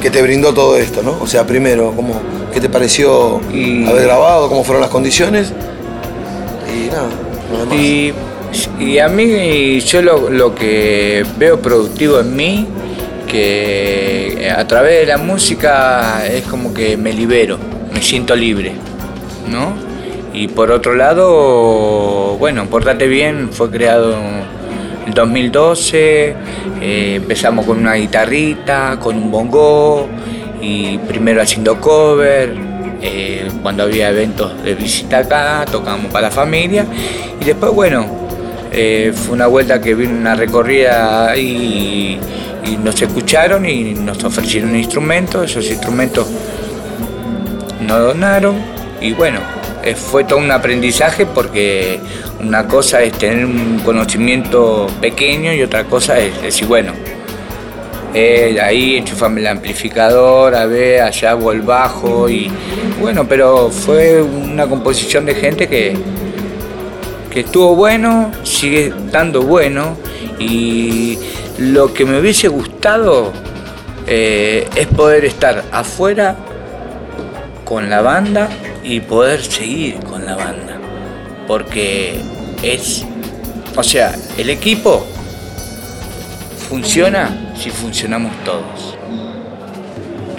[0.00, 1.18] que te brindó todo esto, ¿no?
[1.20, 2.18] O sea, primero, ¿cómo,
[2.54, 3.36] ¿qué te pareció
[3.86, 4.48] haber grabado?
[4.48, 5.52] ¿Cómo fueron las condiciones?
[6.74, 7.08] Y nada,
[7.52, 7.74] lo demás.
[7.76, 8.14] Y,
[8.80, 12.66] y a mí yo lo, lo que veo productivo en mí,
[13.28, 17.58] que a través de la música es como que me libero,
[17.92, 18.72] me siento libre,
[19.50, 19.74] ¿no?
[20.32, 24.14] Y por otro lado, bueno, Portate Bien fue creado
[25.06, 26.36] en 2012,
[26.80, 30.08] eh, empezamos con una guitarrita, con un bongo,
[30.60, 32.54] y primero haciendo cover,
[33.02, 36.86] eh, cuando había eventos de visita acá, tocábamos para la familia,
[37.40, 38.06] y después, bueno,
[38.70, 42.18] eh, fue una vuelta que vino una recorrida y,
[42.64, 46.28] y nos escucharon y nos ofrecieron instrumentos, esos instrumentos
[47.80, 48.54] nos donaron
[49.00, 49.40] y bueno,
[49.96, 52.00] fue todo un aprendizaje porque
[52.40, 56.92] una cosa es tener un conocimiento pequeño y otra cosa es decir, bueno,
[58.12, 62.50] eh, ahí enchufame el amplificador, a ver, allá hago el bajo y
[63.00, 65.96] bueno, pero fue una composición de gente que,
[67.30, 69.96] que estuvo bueno, sigue estando bueno
[70.40, 71.18] y
[71.58, 73.32] lo que me hubiese gustado
[74.06, 76.34] eh, es poder estar afuera
[77.64, 78.48] con la banda
[78.82, 80.78] y poder seguir con la banda.
[81.46, 82.20] Porque
[82.62, 83.04] es,
[83.76, 85.06] o sea, el equipo
[86.68, 88.96] funciona si funcionamos todos.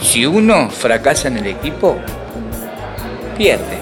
[0.01, 1.97] Si uno fracasa en el equipo,
[3.37, 3.79] pierde.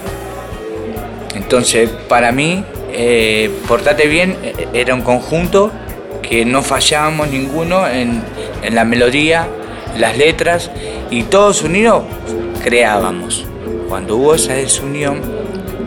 [1.34, 5.70] Entonces, para mí, eh, Portate Bien eh, era un conjunto
[6.22, 8.22] que no fallábamos ninguno en,
[8.62, 9.48] en la melodía,
[9.96, 10.70] las letras,
[11.10, 12.04] y todos unidos
[12.62, 13.46] creábamos.
[13.88, 15.20] Cuando hubo esa desunión,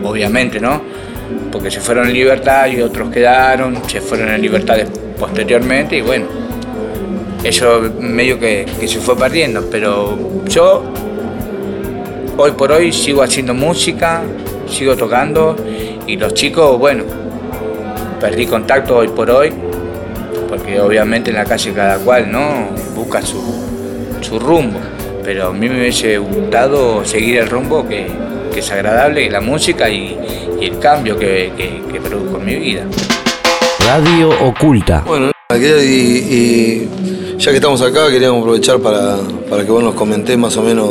[0.02, 0.80] obviamente, ¿no?
[1.50, 4.76] Porque se fueron en libertad y otros quedaron, se fueron en libertad
[5.18, 6.26] posteriormente, y bueno,
[7.42, 10.82] eso medio que, que se fue perdiendo, pero yo
[12.36, 14.22] hoy por hoy sigo haciendo música,
[14.68, 15.56] sigo tocando
[16.06, 17.04] y los chicos, bueno,
[18.20, 19.52] perdí contacto hoy por hoy,
[20.48, 23.42] porque obviamente en la calle cada cual no busca su,
[24.20, 24.80] su rumbo,
[25.24, 28.06] pero a mí me hubiese gustado seguir el rumbo que,
[28.52, 30.16] que es agradable, la música y,
[30.60, 32.84] y el cambio que, que, que produjo en mi vida.
[33.86, 35.02] Radio Oculta.
[35.06, 36.88] Bueno, y, y
[37.38, 39.16] ya que estamos acá, queríamos aprovechar para,
[39.48, 40.90] para que vos nos comentés más o menos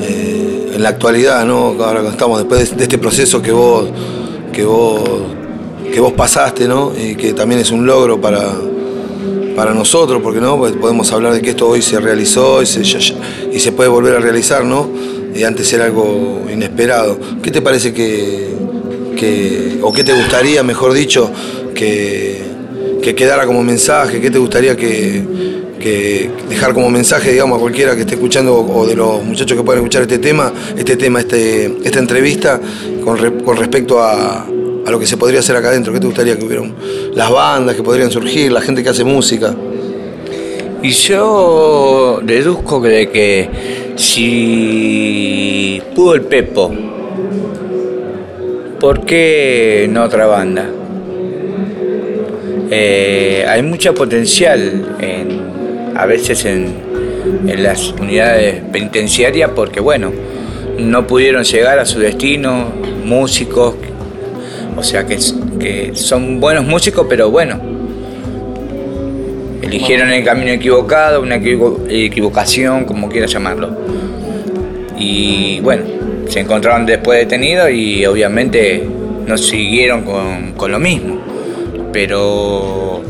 [0.00, 1.76] eh, en la actualidad, ¿no?
[1.82, 3.88] Ahora que estamos después de, de este proceso que vos,
[4.52, 5.02] que vos,
[5.92, 6.92] que vos pasaste, ¿no?
[6.98, 8.52] Y que también es un logro para,
[9.58, 12.80] para nosotros, porque no podemos hablar de que esto hoy se realizó y se,
[13.52, 14.88] y se puede volver a realizar, ¿no?
[15.34, 17.18] Y antes era algo inesperado.
[17.42, 18.54] ¿Qué te parece que,
[19.16, 21.32] que o qué te gustaría, mejor dicho,
[21.74, 22.40] que,
[23.02, 24.20] que quedara como mensaje?
[24.20, 25.24] ¿Qué te gustaría que,
[25.80, 29.64] que dejar como mensaje, digamos, a cualquiera que esté escuchando o de los muchachos que
[29.64, 32.60] puedan escuchar este tema, este tema, este, esta entrevista,
[33.02, 34.46] con, con respecto a,
[34.88, 35.92] a lo que se podría hacer acá adentro?
[35.92, 36.74] ¿Qué te gustaría que hubieran
[37.14, 39.54] las bandas que podrían surgir, la gente que hace música?
[40.82, 43.48] Y yo deduzco de que
[43.96, 46.72] si pudo el Pepo,
[48.80, 50.70] ¿por qué no otra banda?
[52.70, 55.48] Eh, hay mucho potencial en-
[55.96, 56.66] a veces en,
[57.46, 60.12] en las unidades penitenciarias porque, bueno,
[60.78, 62.66] no pudieron llegar a su destino,
[63.04, 63.74] músicos,
[64.78, 65.18] o sea que,
[65.94, 67.60] son buenos músicos, pero bueno,
[69.62, 73.76] eligieron el camino equivocado, una equivo- equivocación, como quieras llamarlo.
[74.98, 75.82] Y bueno,
[76.28, 78.86] se encontraron después detenidos y obviamente
[79.26, 81.20] no siguieron con, con lo mismo.
[81.92, 83.02] Pero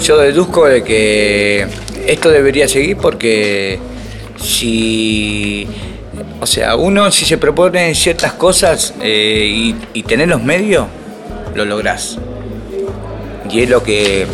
[0.00, 1.66] yo deduzco de que
[2.06, 3.78] esto debería seguir porque
[4.36, 5.66] si,
[6.40, 10.86] o sea, uno si se propone ciertas cosas eh, y, y tener los medios,
[11.58, 12.16] lo lográs.
[13.50, 14.26] Y es lo que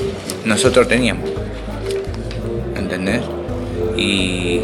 [0.44, 1.28] nosotros teníamos.
[2.76, 3.22] ¿Entendés?
[3.96, 4.60] Y,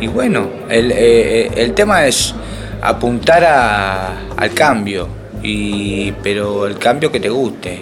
[0.00, 2.34] y bueno, el, eh, el tema es
[2.80, 5.06] apuntar a- al cambio,
[5.42, 7.78] y, pero el cambio que te guste.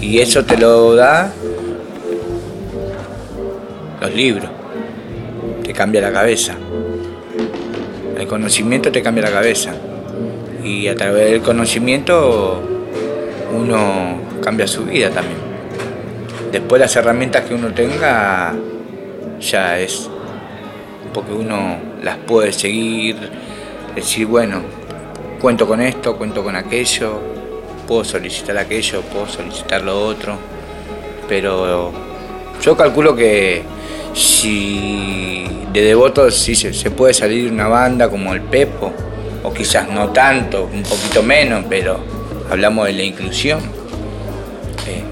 [0.00, 1.32] Y eso te lo da
[4.00, 4.50] los libros.
[5.64, 6.54] Te cambia la cabeza.
[8.18, 9.72] El conocimiento te cambia la cabeza.
[10.62, 12.60] Y a través del conocimiento
[13.54, 15.38] uno cambia su vida también.
[16.52, 18.54] Después las herramientas que uno tenga
[19.40, 20.08] ya es
[21.12, 23.16] porque uno las puede seguir,
[23.94, 24.62] decir, bueno,
[25.40, 27.20] cuento con esto, cuento con aquello,
[27.86, 30.36] puedo solicitar aquello, puedo solicitar lo otro,
[31.28, 31.92] pero
[32.60, 33.62] yo calculo que
[34.12, 38.92] si de devoto sí se, se puede salir una banda como el Pepo,
[39.42, 42.13] o quizás no tanto, un poquito menos, pero
[42.50, 43.60] hablamos de la inclusión,
[44.86, 45.02] eh,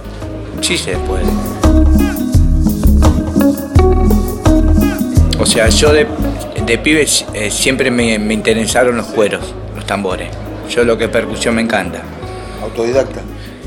[0.60, 1.24] sí se puede.
[5.38, 6.06] O sea, yo de,
[6.64, 10.28] de pibe eh, siempre me, me interesaron los cueros, los tambores.
[10.70, 12.00] Yo lo que es percusión me encanta.
[12.62, 13.20] Autodidacta.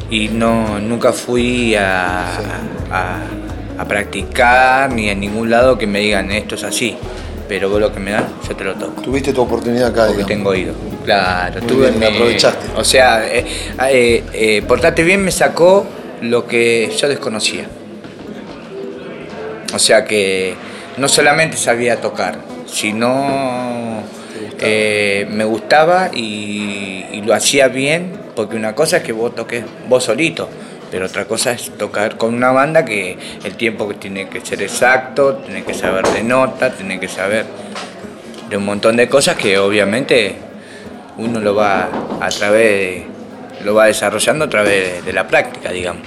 [0.10, 2.28] Y no, nunca fui a,
[2.92, 3.20] a-
[3.78, 6.96] a practicar ni a ningún lado que me digan esto es así.
[7.48, 9.02] Pero vos lo que me dan, yo te lo toco.
[9.04, 10.28] Tuviste tu oportunidad acá, Porque digamos.
[10.30, 10.74] tengo oído.
[11.06, 12.66] Claro, Muy tuve bien, mi- aprovechaste.
[12.76, 13.46] O sea, eh,
[13.90, 15.86] eh, eh, Portate Bien me sacó
[16.22, 17.68] lo que yo desconocía.
[19.74, 20.56] O sea que
[20.98, 24.02] no solamente sabía tocar, sino
[24.60, 29.64] eh, me gustaba y, y lo hacía bien, porque una cosa es que vos toques
[29.90, 30.50] vos solito,
[30.92, 35.36] pero otra cosa es tocar con una banda que el tiempo tiene que ser exacto,
[35.38, 37.46] tiene que saber de nota, tiene que saber
[38.50, 40.36] de un montón de cosas que obviamente
[41.18, 43.04] uno lo va a través
[43.64, 46.04] lo va desarrollando a través de la práctica, digamos.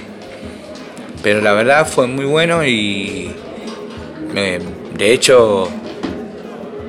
[1.21, 3.29] Pero la verdad fue muy bueno y
[4.33, 5.69] de hecho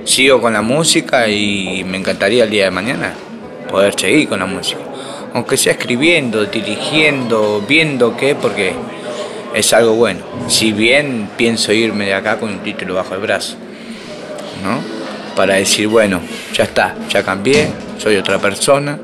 [0.05, 3.13] sigo con la música y me encantaría el día de mañana
[3.69, 4.90] poder seguir con la música.
[5.35, 8.73] Aunque sea escribiendo, dirigiendo, viendo qué, porque
[9.55, 10.21] es algo bueno.
[10.49, 13.57] Si bien pienso irme de acá con un título bajo el brazo,
[14.65, 14.79] ¿no?
[15.37, 16.21] Para decir, bueno,
[16.53, 17.69] ya está, ya cambié,
[17.99, 18.99] soy otra persona,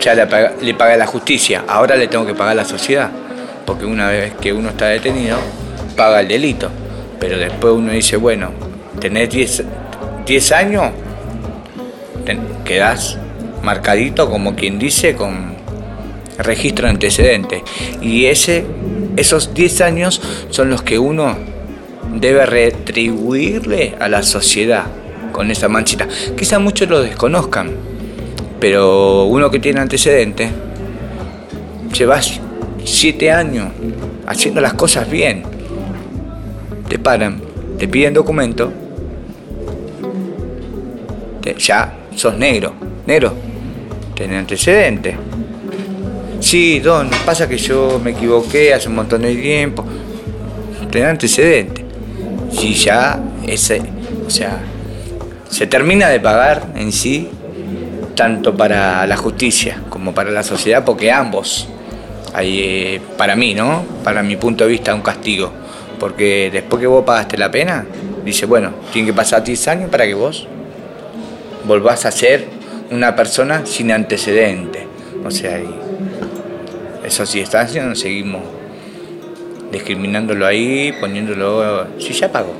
[0.00, 3.10] ya le, paga- le pagué la justicia, ahora le tengo que pagar a la sociedad,
[3.64, 5.38] porque una vez que uno está detenido,
[5.96, 6.70] paga el delito,
[7.18, 8.50] pero después uno dice, bueno,
[9.00, 9.64] tenés 10
[10.26, 10.84] 10 años,
[12.26, 13.16] ten- quedás
[13.62, 15.56] marcadito, como quien dice, con
[16.38, 17.62] registro de antecedentes,
[18.00, 18.64] y ese,
[19.16, 21.36] esos 10 años son los que uno
[22.14, 24.84] debe retribuirle a la sociedad
[25.32, 26.08] con esa manchita.
[26.36, 27.70] Quizá muchos lo desconozcan,
[28.60, 30.50] pero uno que tiene antecedentes,
[31.96, 32.40] llevas
[32.84, 33.68] siete años
[34.26, 35.42] haciendo las cosas bien,
[36.88, 37.40] te paran,
[37.78, 38.72] te piden documento,
[41.56, 42.74] ya sos negro,
[43.06, 43.32] negro,
[44.18, 45.14] tenés antecedentes.
[46.40, 49.84] Sí, don, pasa que yo me equivoqué hace un montón de tiempo.
[50.90, 51.84] Tenés antecedentes.
[52.50, 53.80] Si ya ese,
[54.26, 54.58] o sea,
[55.48, 57.28] se termina de pagar en sí
[58.16, 61.68] tanto para la justicia como para la sociedad, porque ambos,
[62.34, 63.84] hay, eh, para mí, ¿no?
[64.02, 65.52] Para mi punto de vista, un castigo.
[66.00, 67.86] Porque después que vos pagaste la pena,
[68.24, 70.48] dice, bueno, tiene que pasar 10 años para que vos
[71.66, 72.57] volvás a ser
[72.90, 74.84] una persona sin antecedentes.
[75.24, 75.68] O sea, y
[77.04, 78.42] esos 10 años seguimos
[79.70, 81.86] discriminándolo ahí, poniéndolo.
[81.98, 82.54] Si ya pagó.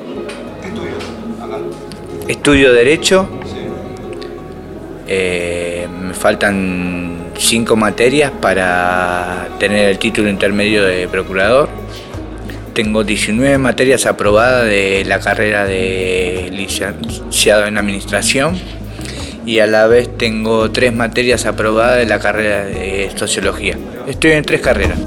[2.26, 3.28] Estudio Derecho.
[5.06, 11.70] Eh, me faltan cinco materias para tener el título intermedio de procurador.
[12.74, 18.56] Tengo 19 materias aprobadas de la carrera de licenciado en administración
[19.48, 23.78] y a la vez tengo tres materias aprobadas de la carrera de sociología.
[24.06, 25.00] Estoy en tres carreras.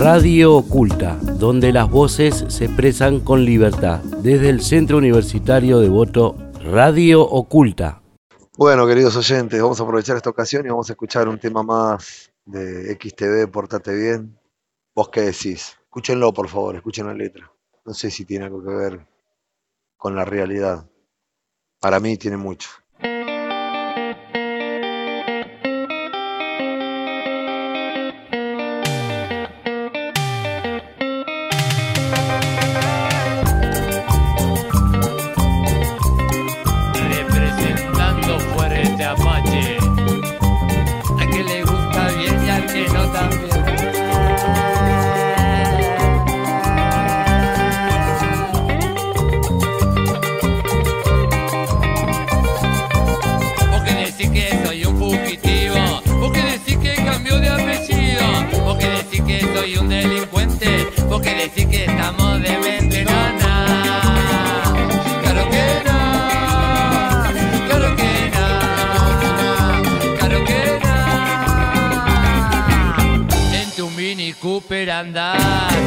[0.00, 4.00] Radio Oculta, donde las voces se expresan con libertad.
[4.22, 8.00] Desde el Centro Universitario de Voto, Radio Oculta.
[8.56, 12.32] Bueno, queridos oyentes, vamos a aprovechar esta ocasión y vamos a escuchar un tema más
[12.46, 14.38] de XTV, Portate Bien.
[14.94, 15.76] ¿Vos qué decís?
[15.84, 17.52] Escúchenlo, por favor, escuchen la letra.
[17.84, 19.06] No sé si tiene algo que ver
[19.98, 20.86] con la realidad.
[21.82, 22.81] Para mí tiene mucho.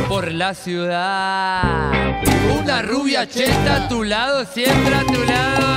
[0.10, 1.62] Por la ciudad,
[2.62, 5.68] una rubia cheta a tu lado, siempre a tu lado.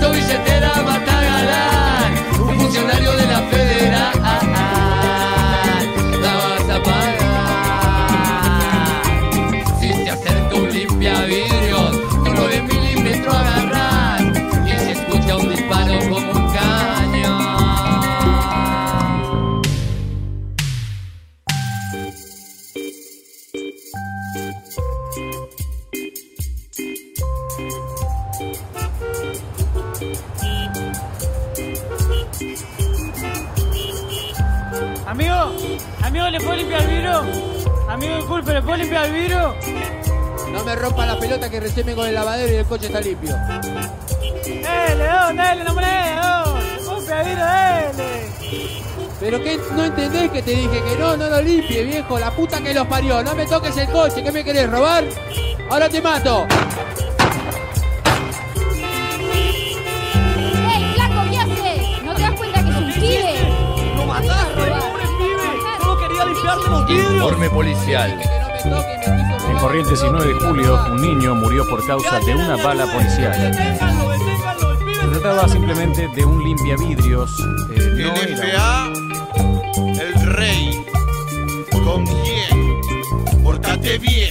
[0.00, 4.12] Tu billetera mata galán, un funcionario de la federal.
[6.20, 7.25] La vas a pagar.
[35.06, 35.52] Amigo,
[36.02, 37.24] amigo, ¿le puedo limpiar el vidrio?
[37.88, 39.54] Amigo, disculpe, ¿le puedo limpiar el vidrio?
[40.50, 43.30] No me rompa la pelota que recién vengo del lavadero y el coche está limpio.
[44.62, 46.96] ¡Dale, don, dale, no me don!
[46.96, 48.26] ¡Limpia el vidrio, dale!
[49.20, 52.60] Pero que no entendés que te dije que no, no lo limpie, viejo, la puta
[52.60, 53.22] que los parió.
[53.22, 55.04] No me toques el coche, ¿qué me querés robar?
[55.70, 56.48] Ahora te mato.
[66.54, 67.14] ¿Cómo quería limpiarte los vidrios?
[67.14, 68.20] Informe policial.
[69.50, 73.54] En Corrientes y 9 de julio, un niño murió por causa de una bala policial.
[74.92, 77.30] Se trataba simplemente de un limpiavidrios.
[77.74, 78.92] eh, no El FA,
[80.02, 80.84] el rey.
[81.84, 83.42] ¿Con quién?
[83.42, 84.25] Pórtate bien.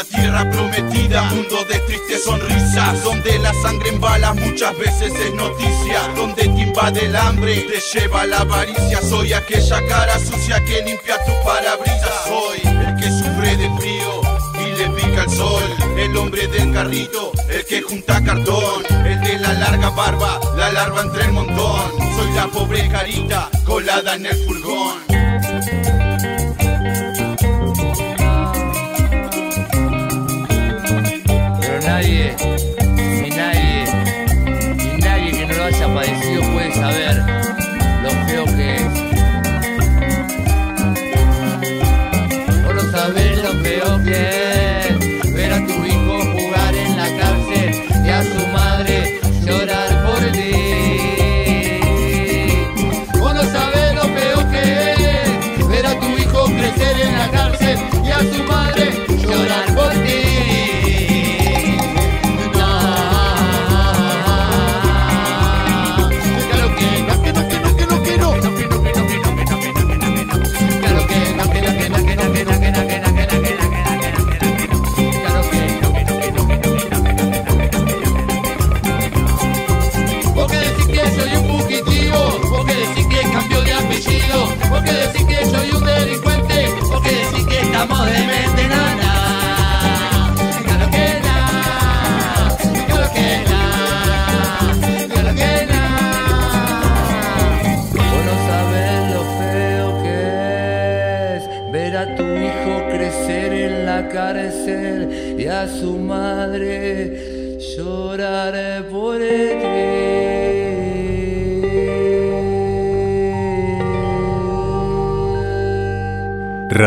[0.00, 5.34] Una tierra prometida, mundo de tristes sonrisas, donde la sangre en balas muchas veces es
[5.34, 9.02] noticia, donde te invade el hambre, te lleva la avaricia.
[9.02, 12.14] Soy aquella cara sucia que limpia tu parabrisas.
[12.26, 14.22] Soy el que sufre de frío
[14.54, 15.62] y le pica el sol,
[15.98, 21.02] el hombre del carrito, el que junta cartón, el de la larga barba, la larva
[21.02, 21.90] entre el montón.
[22.16, 25.09] Soy la pobre carita colada en el furgón.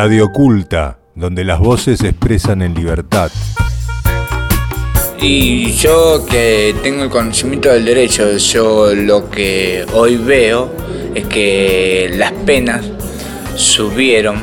[0.04, 3.32] Radio Culta, donde las voces se expresan en libertad.
[5.18, 10.70] Y yo que tengo el conocimiento del derecho, yo lo que hoy veo
[11.16, 12.84] es que las penas
[13.56, 14.42] subieron,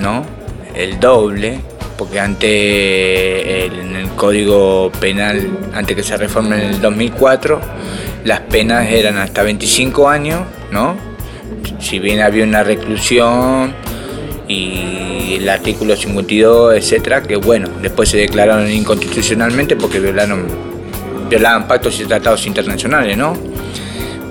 [0.00, 0.24] ¿no?
[0.74, 1.60] El doble,
[1.98, 7.60] porque antes en el Código Penal, antes que se reforme en el 2004,
[8.24, 10.40] las penas eran hasta 25 años,
[10.72, 10.96] ¿no?
[11.78, 13.74] Si bien había una reclusión
[14.50, 20.44] y el artículo 52, etcétera, que bueno, después se declararon inconstitucionalmente porque violaron,
[21.28, 23.36] violaban pactos y tratados internacionales, ¿no?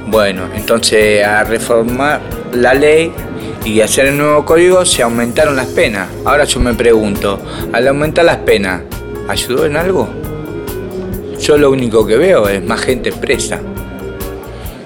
[0.07, 2.19] Bueno, entonces a reformar
[2.53, 3.13] la ley
[3.63, 6.09] y hacer el nuevo código se aumentaron las penas.
[6.25, 7.39] Ahora yo me pregunto,
[7.71, 8.81] al aumentar las penas,
[9.29, 10.09] ¿ayudó en algo?
[11.39, 13.61] Yo lo único que veo es más gente presa.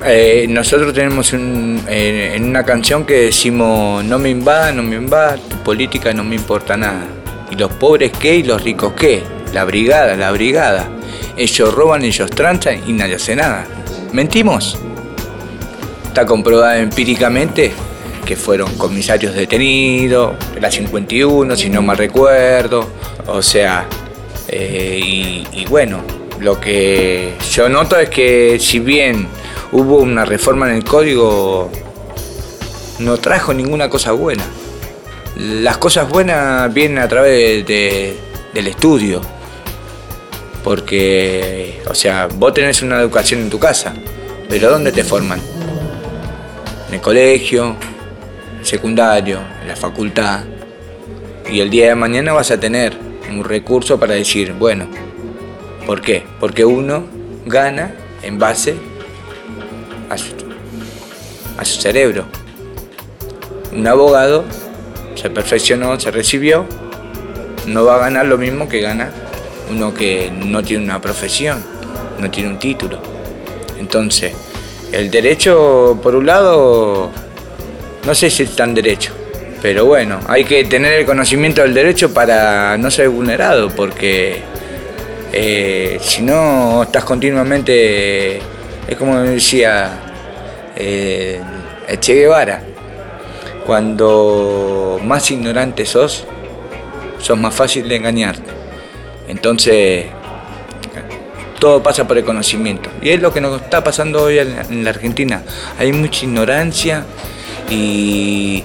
[0.06, 4.98] Eh, nosotros tenemos un- eh, en una canción que decimos no me invada, no me
[4.98, 7.06] invada, tu política no me importa nada.
[7.50, 9.24] ¿Y los pobres qué y los ricos qué?
[9.54, 10.90] La brigada, la brigada.
[11.38, 13.66] Ellos roban, ellos tranchan y nadie hace nada.
[14.12, 14.78] ¿Mentimos?
[16.08, 17.72] Está comprobado empíricamente
[18.26, 22.88] que fueron comisarios detenidos, la 51, si no mal recuerdo.
[23.28, 23.86] O sea,
[24.48, 26.02] eh, y, y bueno,
[26.40, 29.28] lo que yo noto es que si bien
[29.74, 31.70] hubo una reforma en el código,
[33.00, 34.44] no trajo ninguna cosa buena.
[35.36, 38.16] Las cosas buenas vienen a través de-
[38.54, 39.20] del estudio.
[40.64, 43.94] Porque, o sea, vos tenés una educación en tu casa,
[44.48, 45.42] pero ¿dónde te forman?
[46.88, 47.76] En el colegio,
[48.62, 50.42] secundario, en la facultad.
[51.52, 52.98] Y el día de mañana vas a tener
[53.30, 54.88] un recurso para decir, bueno,
[55.86, 56.24] ¿por qué?
[56.40, 57.04] Porque uno
[57.46, 58.76] gana en base
[60.10, 60.18] a
[61.66, 62.26] su, cerebro.
[63.72, 64.44] Un abogado
[65.16, 66.66] se perfeccionó, se recibió,
[67.68, 69.12] no va a ganar lo mismo que gana
[69.70, 71.64] uno que no tiene una profesión,
[72.20, 73.00] no tiene un título.
[73.80, 74.34] Entonces,
[74.92, 77.12] el derecho, por un lado,
[78.06, 79.14] no sé si es tan derecho,
[79.62, 84.42] pero bueno, hay que tener el conocimiento del derecho para no ser vulnerado, porque
[85.32, 88.40] eh, si no estás continuamente,
[88.88, 89.92] es como decía
[90.76, 91.42] eh,
[92.00, 92.62] Che Guevara,
[93.66, 96.26] cuando más ignorante sos,
[97.20, 98.52] sos más fácil de engañarte.
[99.28, 100.06] Entonces,
[101.60, 102.90] todo pasa por el conocimiento.
[103.02, 105.44] Y es lo que nos está pasando hoy en la Argentina.
[105.80, 107.06] Hay mucha ignorancia
[107.70, 108.64] y,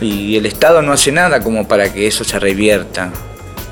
[0.00, 3.10] y el Estado no hace nada como para que eso se revierta.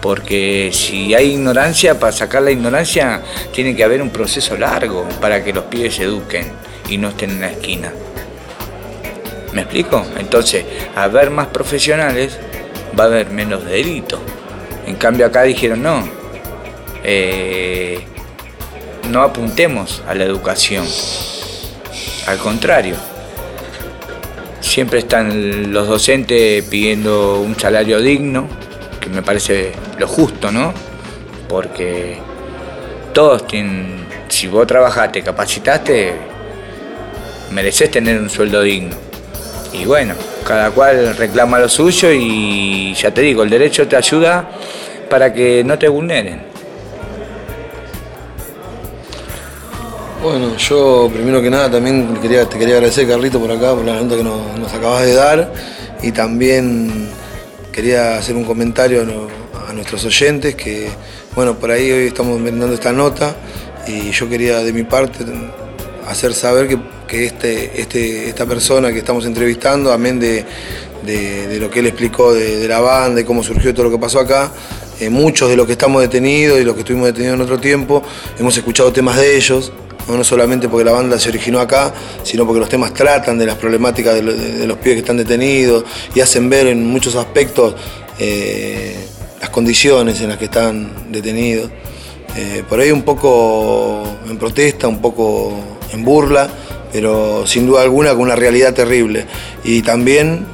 [0.04, 3.22] Porque si hay ignorancia, para sacar la ignorancia
[3.54, 6.52] tiene que haber un proceso largo para que los pibes se eduquen
[6.90, 7.90] y no estén en la esquina.
[9.54, 10.04] ¿Me explico?
[10.18, 10.62] Entonces,
[10.94, 12.38] a haber más profesionales,
[13.00, 14.20] va a haber menos delito.
[14.86, 16.06] En cambio acá dijeron no,
[17.02, 18.04] eh,
[19.10, 20.86] no apuntemos a la educación.
[22.26, 22.96] Al contrario,
[24.60, 28.63] siempre están los docentes pidiendo un salario digno,
[29.04, 30.72] que me parece lo justo, ¿no?
[31.48, 32.16] Porque
[33.12, 36.14] todos tienen, si vos trabajaste, capacitaste,
[37.50, 38.96] mereces tener un sueldo digno.
[39.72, 40.14] Y bueno,
[40.46, 44.48] cada cual reclama lo suyo y ya te digo, el derecho te ayuda
[45.10, 46.54] para que no te vulneren.
[50.22, 54.00] Bueno, yo primero que nada también quería, te quería agradecer, Carlito, por acá, por la
[54.00, 55.52] nota que nos, nos acabas de dar.
[56.00, 57.10] Y también
[57.74, 60.86] quería hacer un comentario a, nuestros oyentes, que
[61.34, 63.34] bueno, por ahí hoy estamos vendando esta nota
[63.88, 65.24] y yo quería de mi parte
[66.06, 70.44] hacer saber que, que este, este, esta persona que estamos entrevistando, amén de,
[71.04, 73.90] de- de lo que él explicó de, de la banda y cómo surgió todo lo
[73.90, 74.52] que pasó acá,
[75.00, 78.02] eh, muchos de los que estamos detenidos y los que estuvimos detenidos en otro tiempo,
[78.38, 79.72] hemos escuchado temas de ellos,
[80.08, 81.92] no, No solamente porque la banda se originó acá,
[82.24, 85.00] sino porque los temas tratan de las problemáticas de, lo- de- de los pibes que
[85.00, 85.84] están detenidos
[86.14, 87.74] y hacen ver en muchos aspectos
[88.18, 88.94] eh,
[89.40, 91.70] las condiciones en las que están detenidos.
[92.36, 95.54] Eh, por ahí un poco en protesta, un poco
[95.92, 96.48] en burla,
[96.92, 99.24] pero sin duda alguna con una realidad terrible.
[99.64, 100.44] Y también,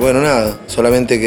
[0.00, 1.20] bueno, nada, solamente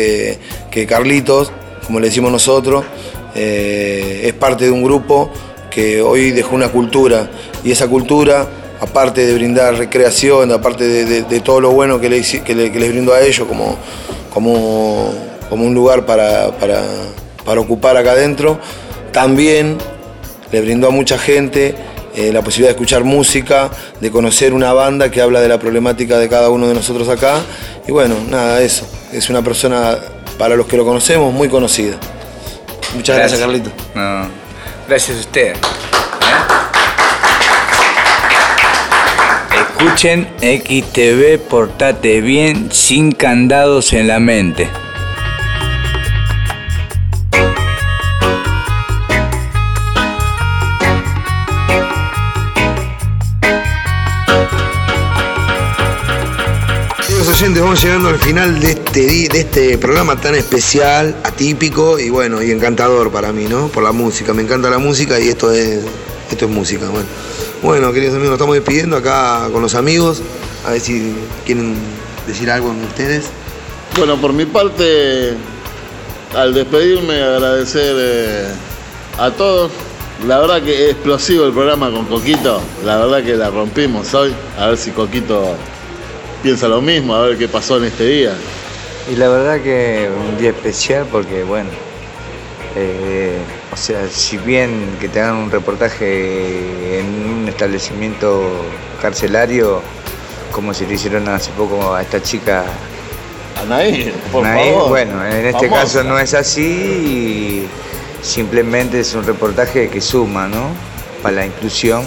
[0.72, 1.52] que Carlitos,
[1.90, 2.86] como le decimos nosotros,
[3.34, 5.32] eh, es parte de un grupo
[5.72, 7.28] que hoy dejó una cultura
[7.64, 8.48] y esa cultura,
[8.80, 13.76] aparte de brindar recreación, aparte de, todo lo bueno que, les brindó a ellos como,
[14.32, 15.12] como,
[15.50, 16.86] como un lugar para, para-
[17.44, 18.60] para ocupar acá adentro,
[19.12, 19.76] también
[20.52, 21.74] le brindó a mucha gente
[22.16, 26.20] eh, la posibilidad de escuchar música, de conocer una banda que habla de la problemática
[26.20, 27.42] de cada uno de nosotros acá.
[27.88, 28.86] Y bueno, nada, eso.
[29.12, 29.98] Es una persona,
[30.40, 31.98] para los que lo conocemos, muy conocida.
[32.96, 33.70] Muchas gracias, Carlito.
[33.94, 34.30] No,
[34.88, 35.58] gracias a ustedes.
[35.58, 35.62] ¿eh?
[39.78, 44.70] Escuchen XTV, portate bien, sin candados en la mente.
[57.30, 62.42] Oyentes, vamos llegando al final de este, de este programa tan especial, atípico y bueno,
[62.42, 63.68] y encantador para mí, ¿no?
[63.68, 65.82] Por la música, me encanta la música y esto es,
[66.32, 67.08] esto es música, bueno.
[67.62, 70.24] Bueno, queridos amigos, nos estamos despidiendo acá con los amigos,
[70.66, 71.14] a ver si
[71.46, 71.76] quieren
[72.26, 73.26] decir algo ustedes.
[73.96, 75.34] Bueno, por mi parte,
[76.36, 78.48] al despedirme, agradecer eh,
[79.20, 79.72] a todos.
[80.26, 82.62] La verdad que es explosivo el programa con Coquito.
[82.84, 84.34] La verdad que la rompimos hoy.
[84.58, 85.56] A ver si Coquito
[86.42, 88.34] piensa lo mismo, a ver qué pasó en este día.
[89.12, 91.70] Y la verdad que un día especial porque, bueno,
[92.76, 93.38] eh,
[93.72, 97.06] o sea, si bien que te hagan un reportaje en
[97.42, 98.42] un establecimiento
[99.02, 99.82] carcelario,
[100.52, 102.64] como se le hicieron hace poco a esta chica
[103.62, 104.90] Anaí, por Anaí, favor.
[104.90, 105.82] bueno, en este Famosa.
[105.82, 107.68] caso no es así y
[108.26, 110.68] simplemente es un reportaje que suma, ¿no?
[111.24, 112.04] Para la inclusión,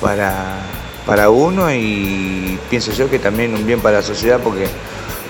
[0.00, 0.58] para,
[1.06, 4.66] para uno y pienso yo que también un bien para la sociedad porque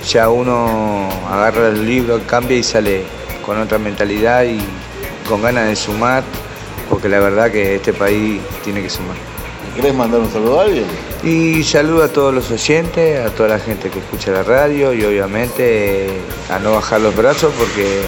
[0.07, 3.03] ya uno agarra el libro, cambia y sale
[3.45, 4.61] con otra mentalidad y
[5.29, 6.23] con ganas de sumar,
[6.89, 9.17] porque la verdad que este país tiene que sumar.
[9.75, 10.85] ¿Querés mandar un saludo a alguien?
[11.23, 15.05] Y saludo a todos los oyentes, a toda la gente que escucha la radio y
[15.05, 16.09] obviamente
[16.51, 18.03] a no bajar los brazos porque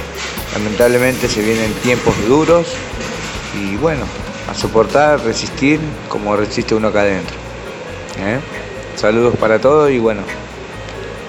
[0.52, 2.66] lamentablemente se vienen tiempos duros
[3.58, 4.04] y bueno,
[4.50, 7.43] a soportar, resistir como resiste uno acá adentro.
[8.18, 8.38] ¿Eh?
[8.96, 10.22] Saludos para todos y bueno,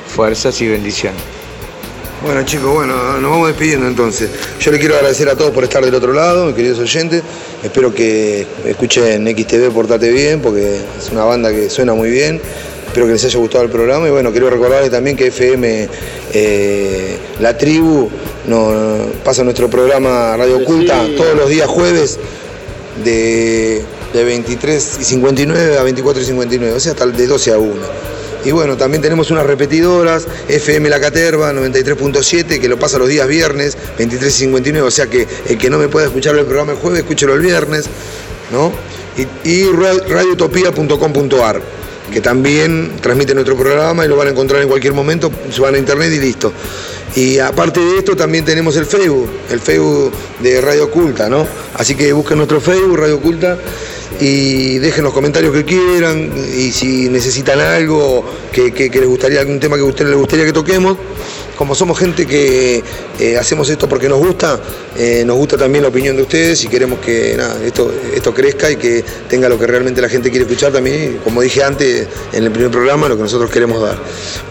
[0.08, 1.22] fuerzas y bendiciones.
[2.24, 4.30] Bueno chicos, bueno, nos vamos despidiendo entonces.
[4.60, 7.22] Yo le quiero agradecer a todos por estar del otro lado, mis queridos oyentes.
[7.64, 12.42] Espero que escuchen XTV Portate Bien, porque es una banda que suena muy bien.
[12.88, 15.90] Espero que les haya gustado el programa y bueno, quiero recordarles también que FM
[16.34, 18.10] eh, La Tribu
[18.48, 18.72] no,
[19.24, 22.18] pasa nuestro programa Radio Oculta todos los días jueves
[23.04, 23.84] de,
[24.16, 27.74] de 23 y 59 a 24 y 59, o sea, hasta de 12 a 1.
[28.46, 33.28] Y bueno, también tenemos unas repetidoras, FM La Caterva 93.7, que lo pasa los días
[33.28, 36.74] viernes, 23 y 59, o sea que el que no me pueda escuchar el programa
[36.74, 37.86] el jueves, escúchelo el viernes,
[38.52, 38.72] ¿no?
[39.18, 41.62] Y, y ra- radiotopía.com.ar,
[42.14, 45.74] que también transmite nuestro programa y lo van a encontrar en cualquier momento, se van
[45.76, 46.54] a internet y listo.
[47.16, 50.12] Y aparte de esto también tenemos el Facebook, el Facebook
[50.42, 51.48] de Radio Oculta, ¿no?
[51.76, 53.58] Así que busquen nuestro Facebook, Radio Oculta,
[54.20, 59.60] y dejen los comentarios que quieran, y si necesitan algo, que, que- les gustaría, algún
[59.60, 60.98] tema que a ustedes les gustaría que toquemos.
[61.58, 62.84] Como somos gente que
[63.18, 64.60] eh, hacemos esto porque nos gusta,
[64.98, 68.76] eh, nos gusta también la opinión de ustedes y queremos que esto, esto crezca y
[68.76, 72.52] que tenga lo que realmente la gente quiere escuchar también, como dije antes en el
[72.52, 73.98] primer programa, lo que nosotros queremos dar.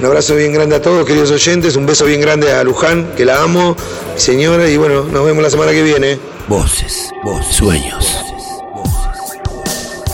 [0.00, 3.26] Un abrazo bien grande a todos, queridos oyentes, un beso bien grande a Luján, que
[3.26, 3.76] la amo,
[4.16, 6.18] señora, y bueno, nos vemos la semana que viene.
[6.48, 8.16] Voces, voces, sueños.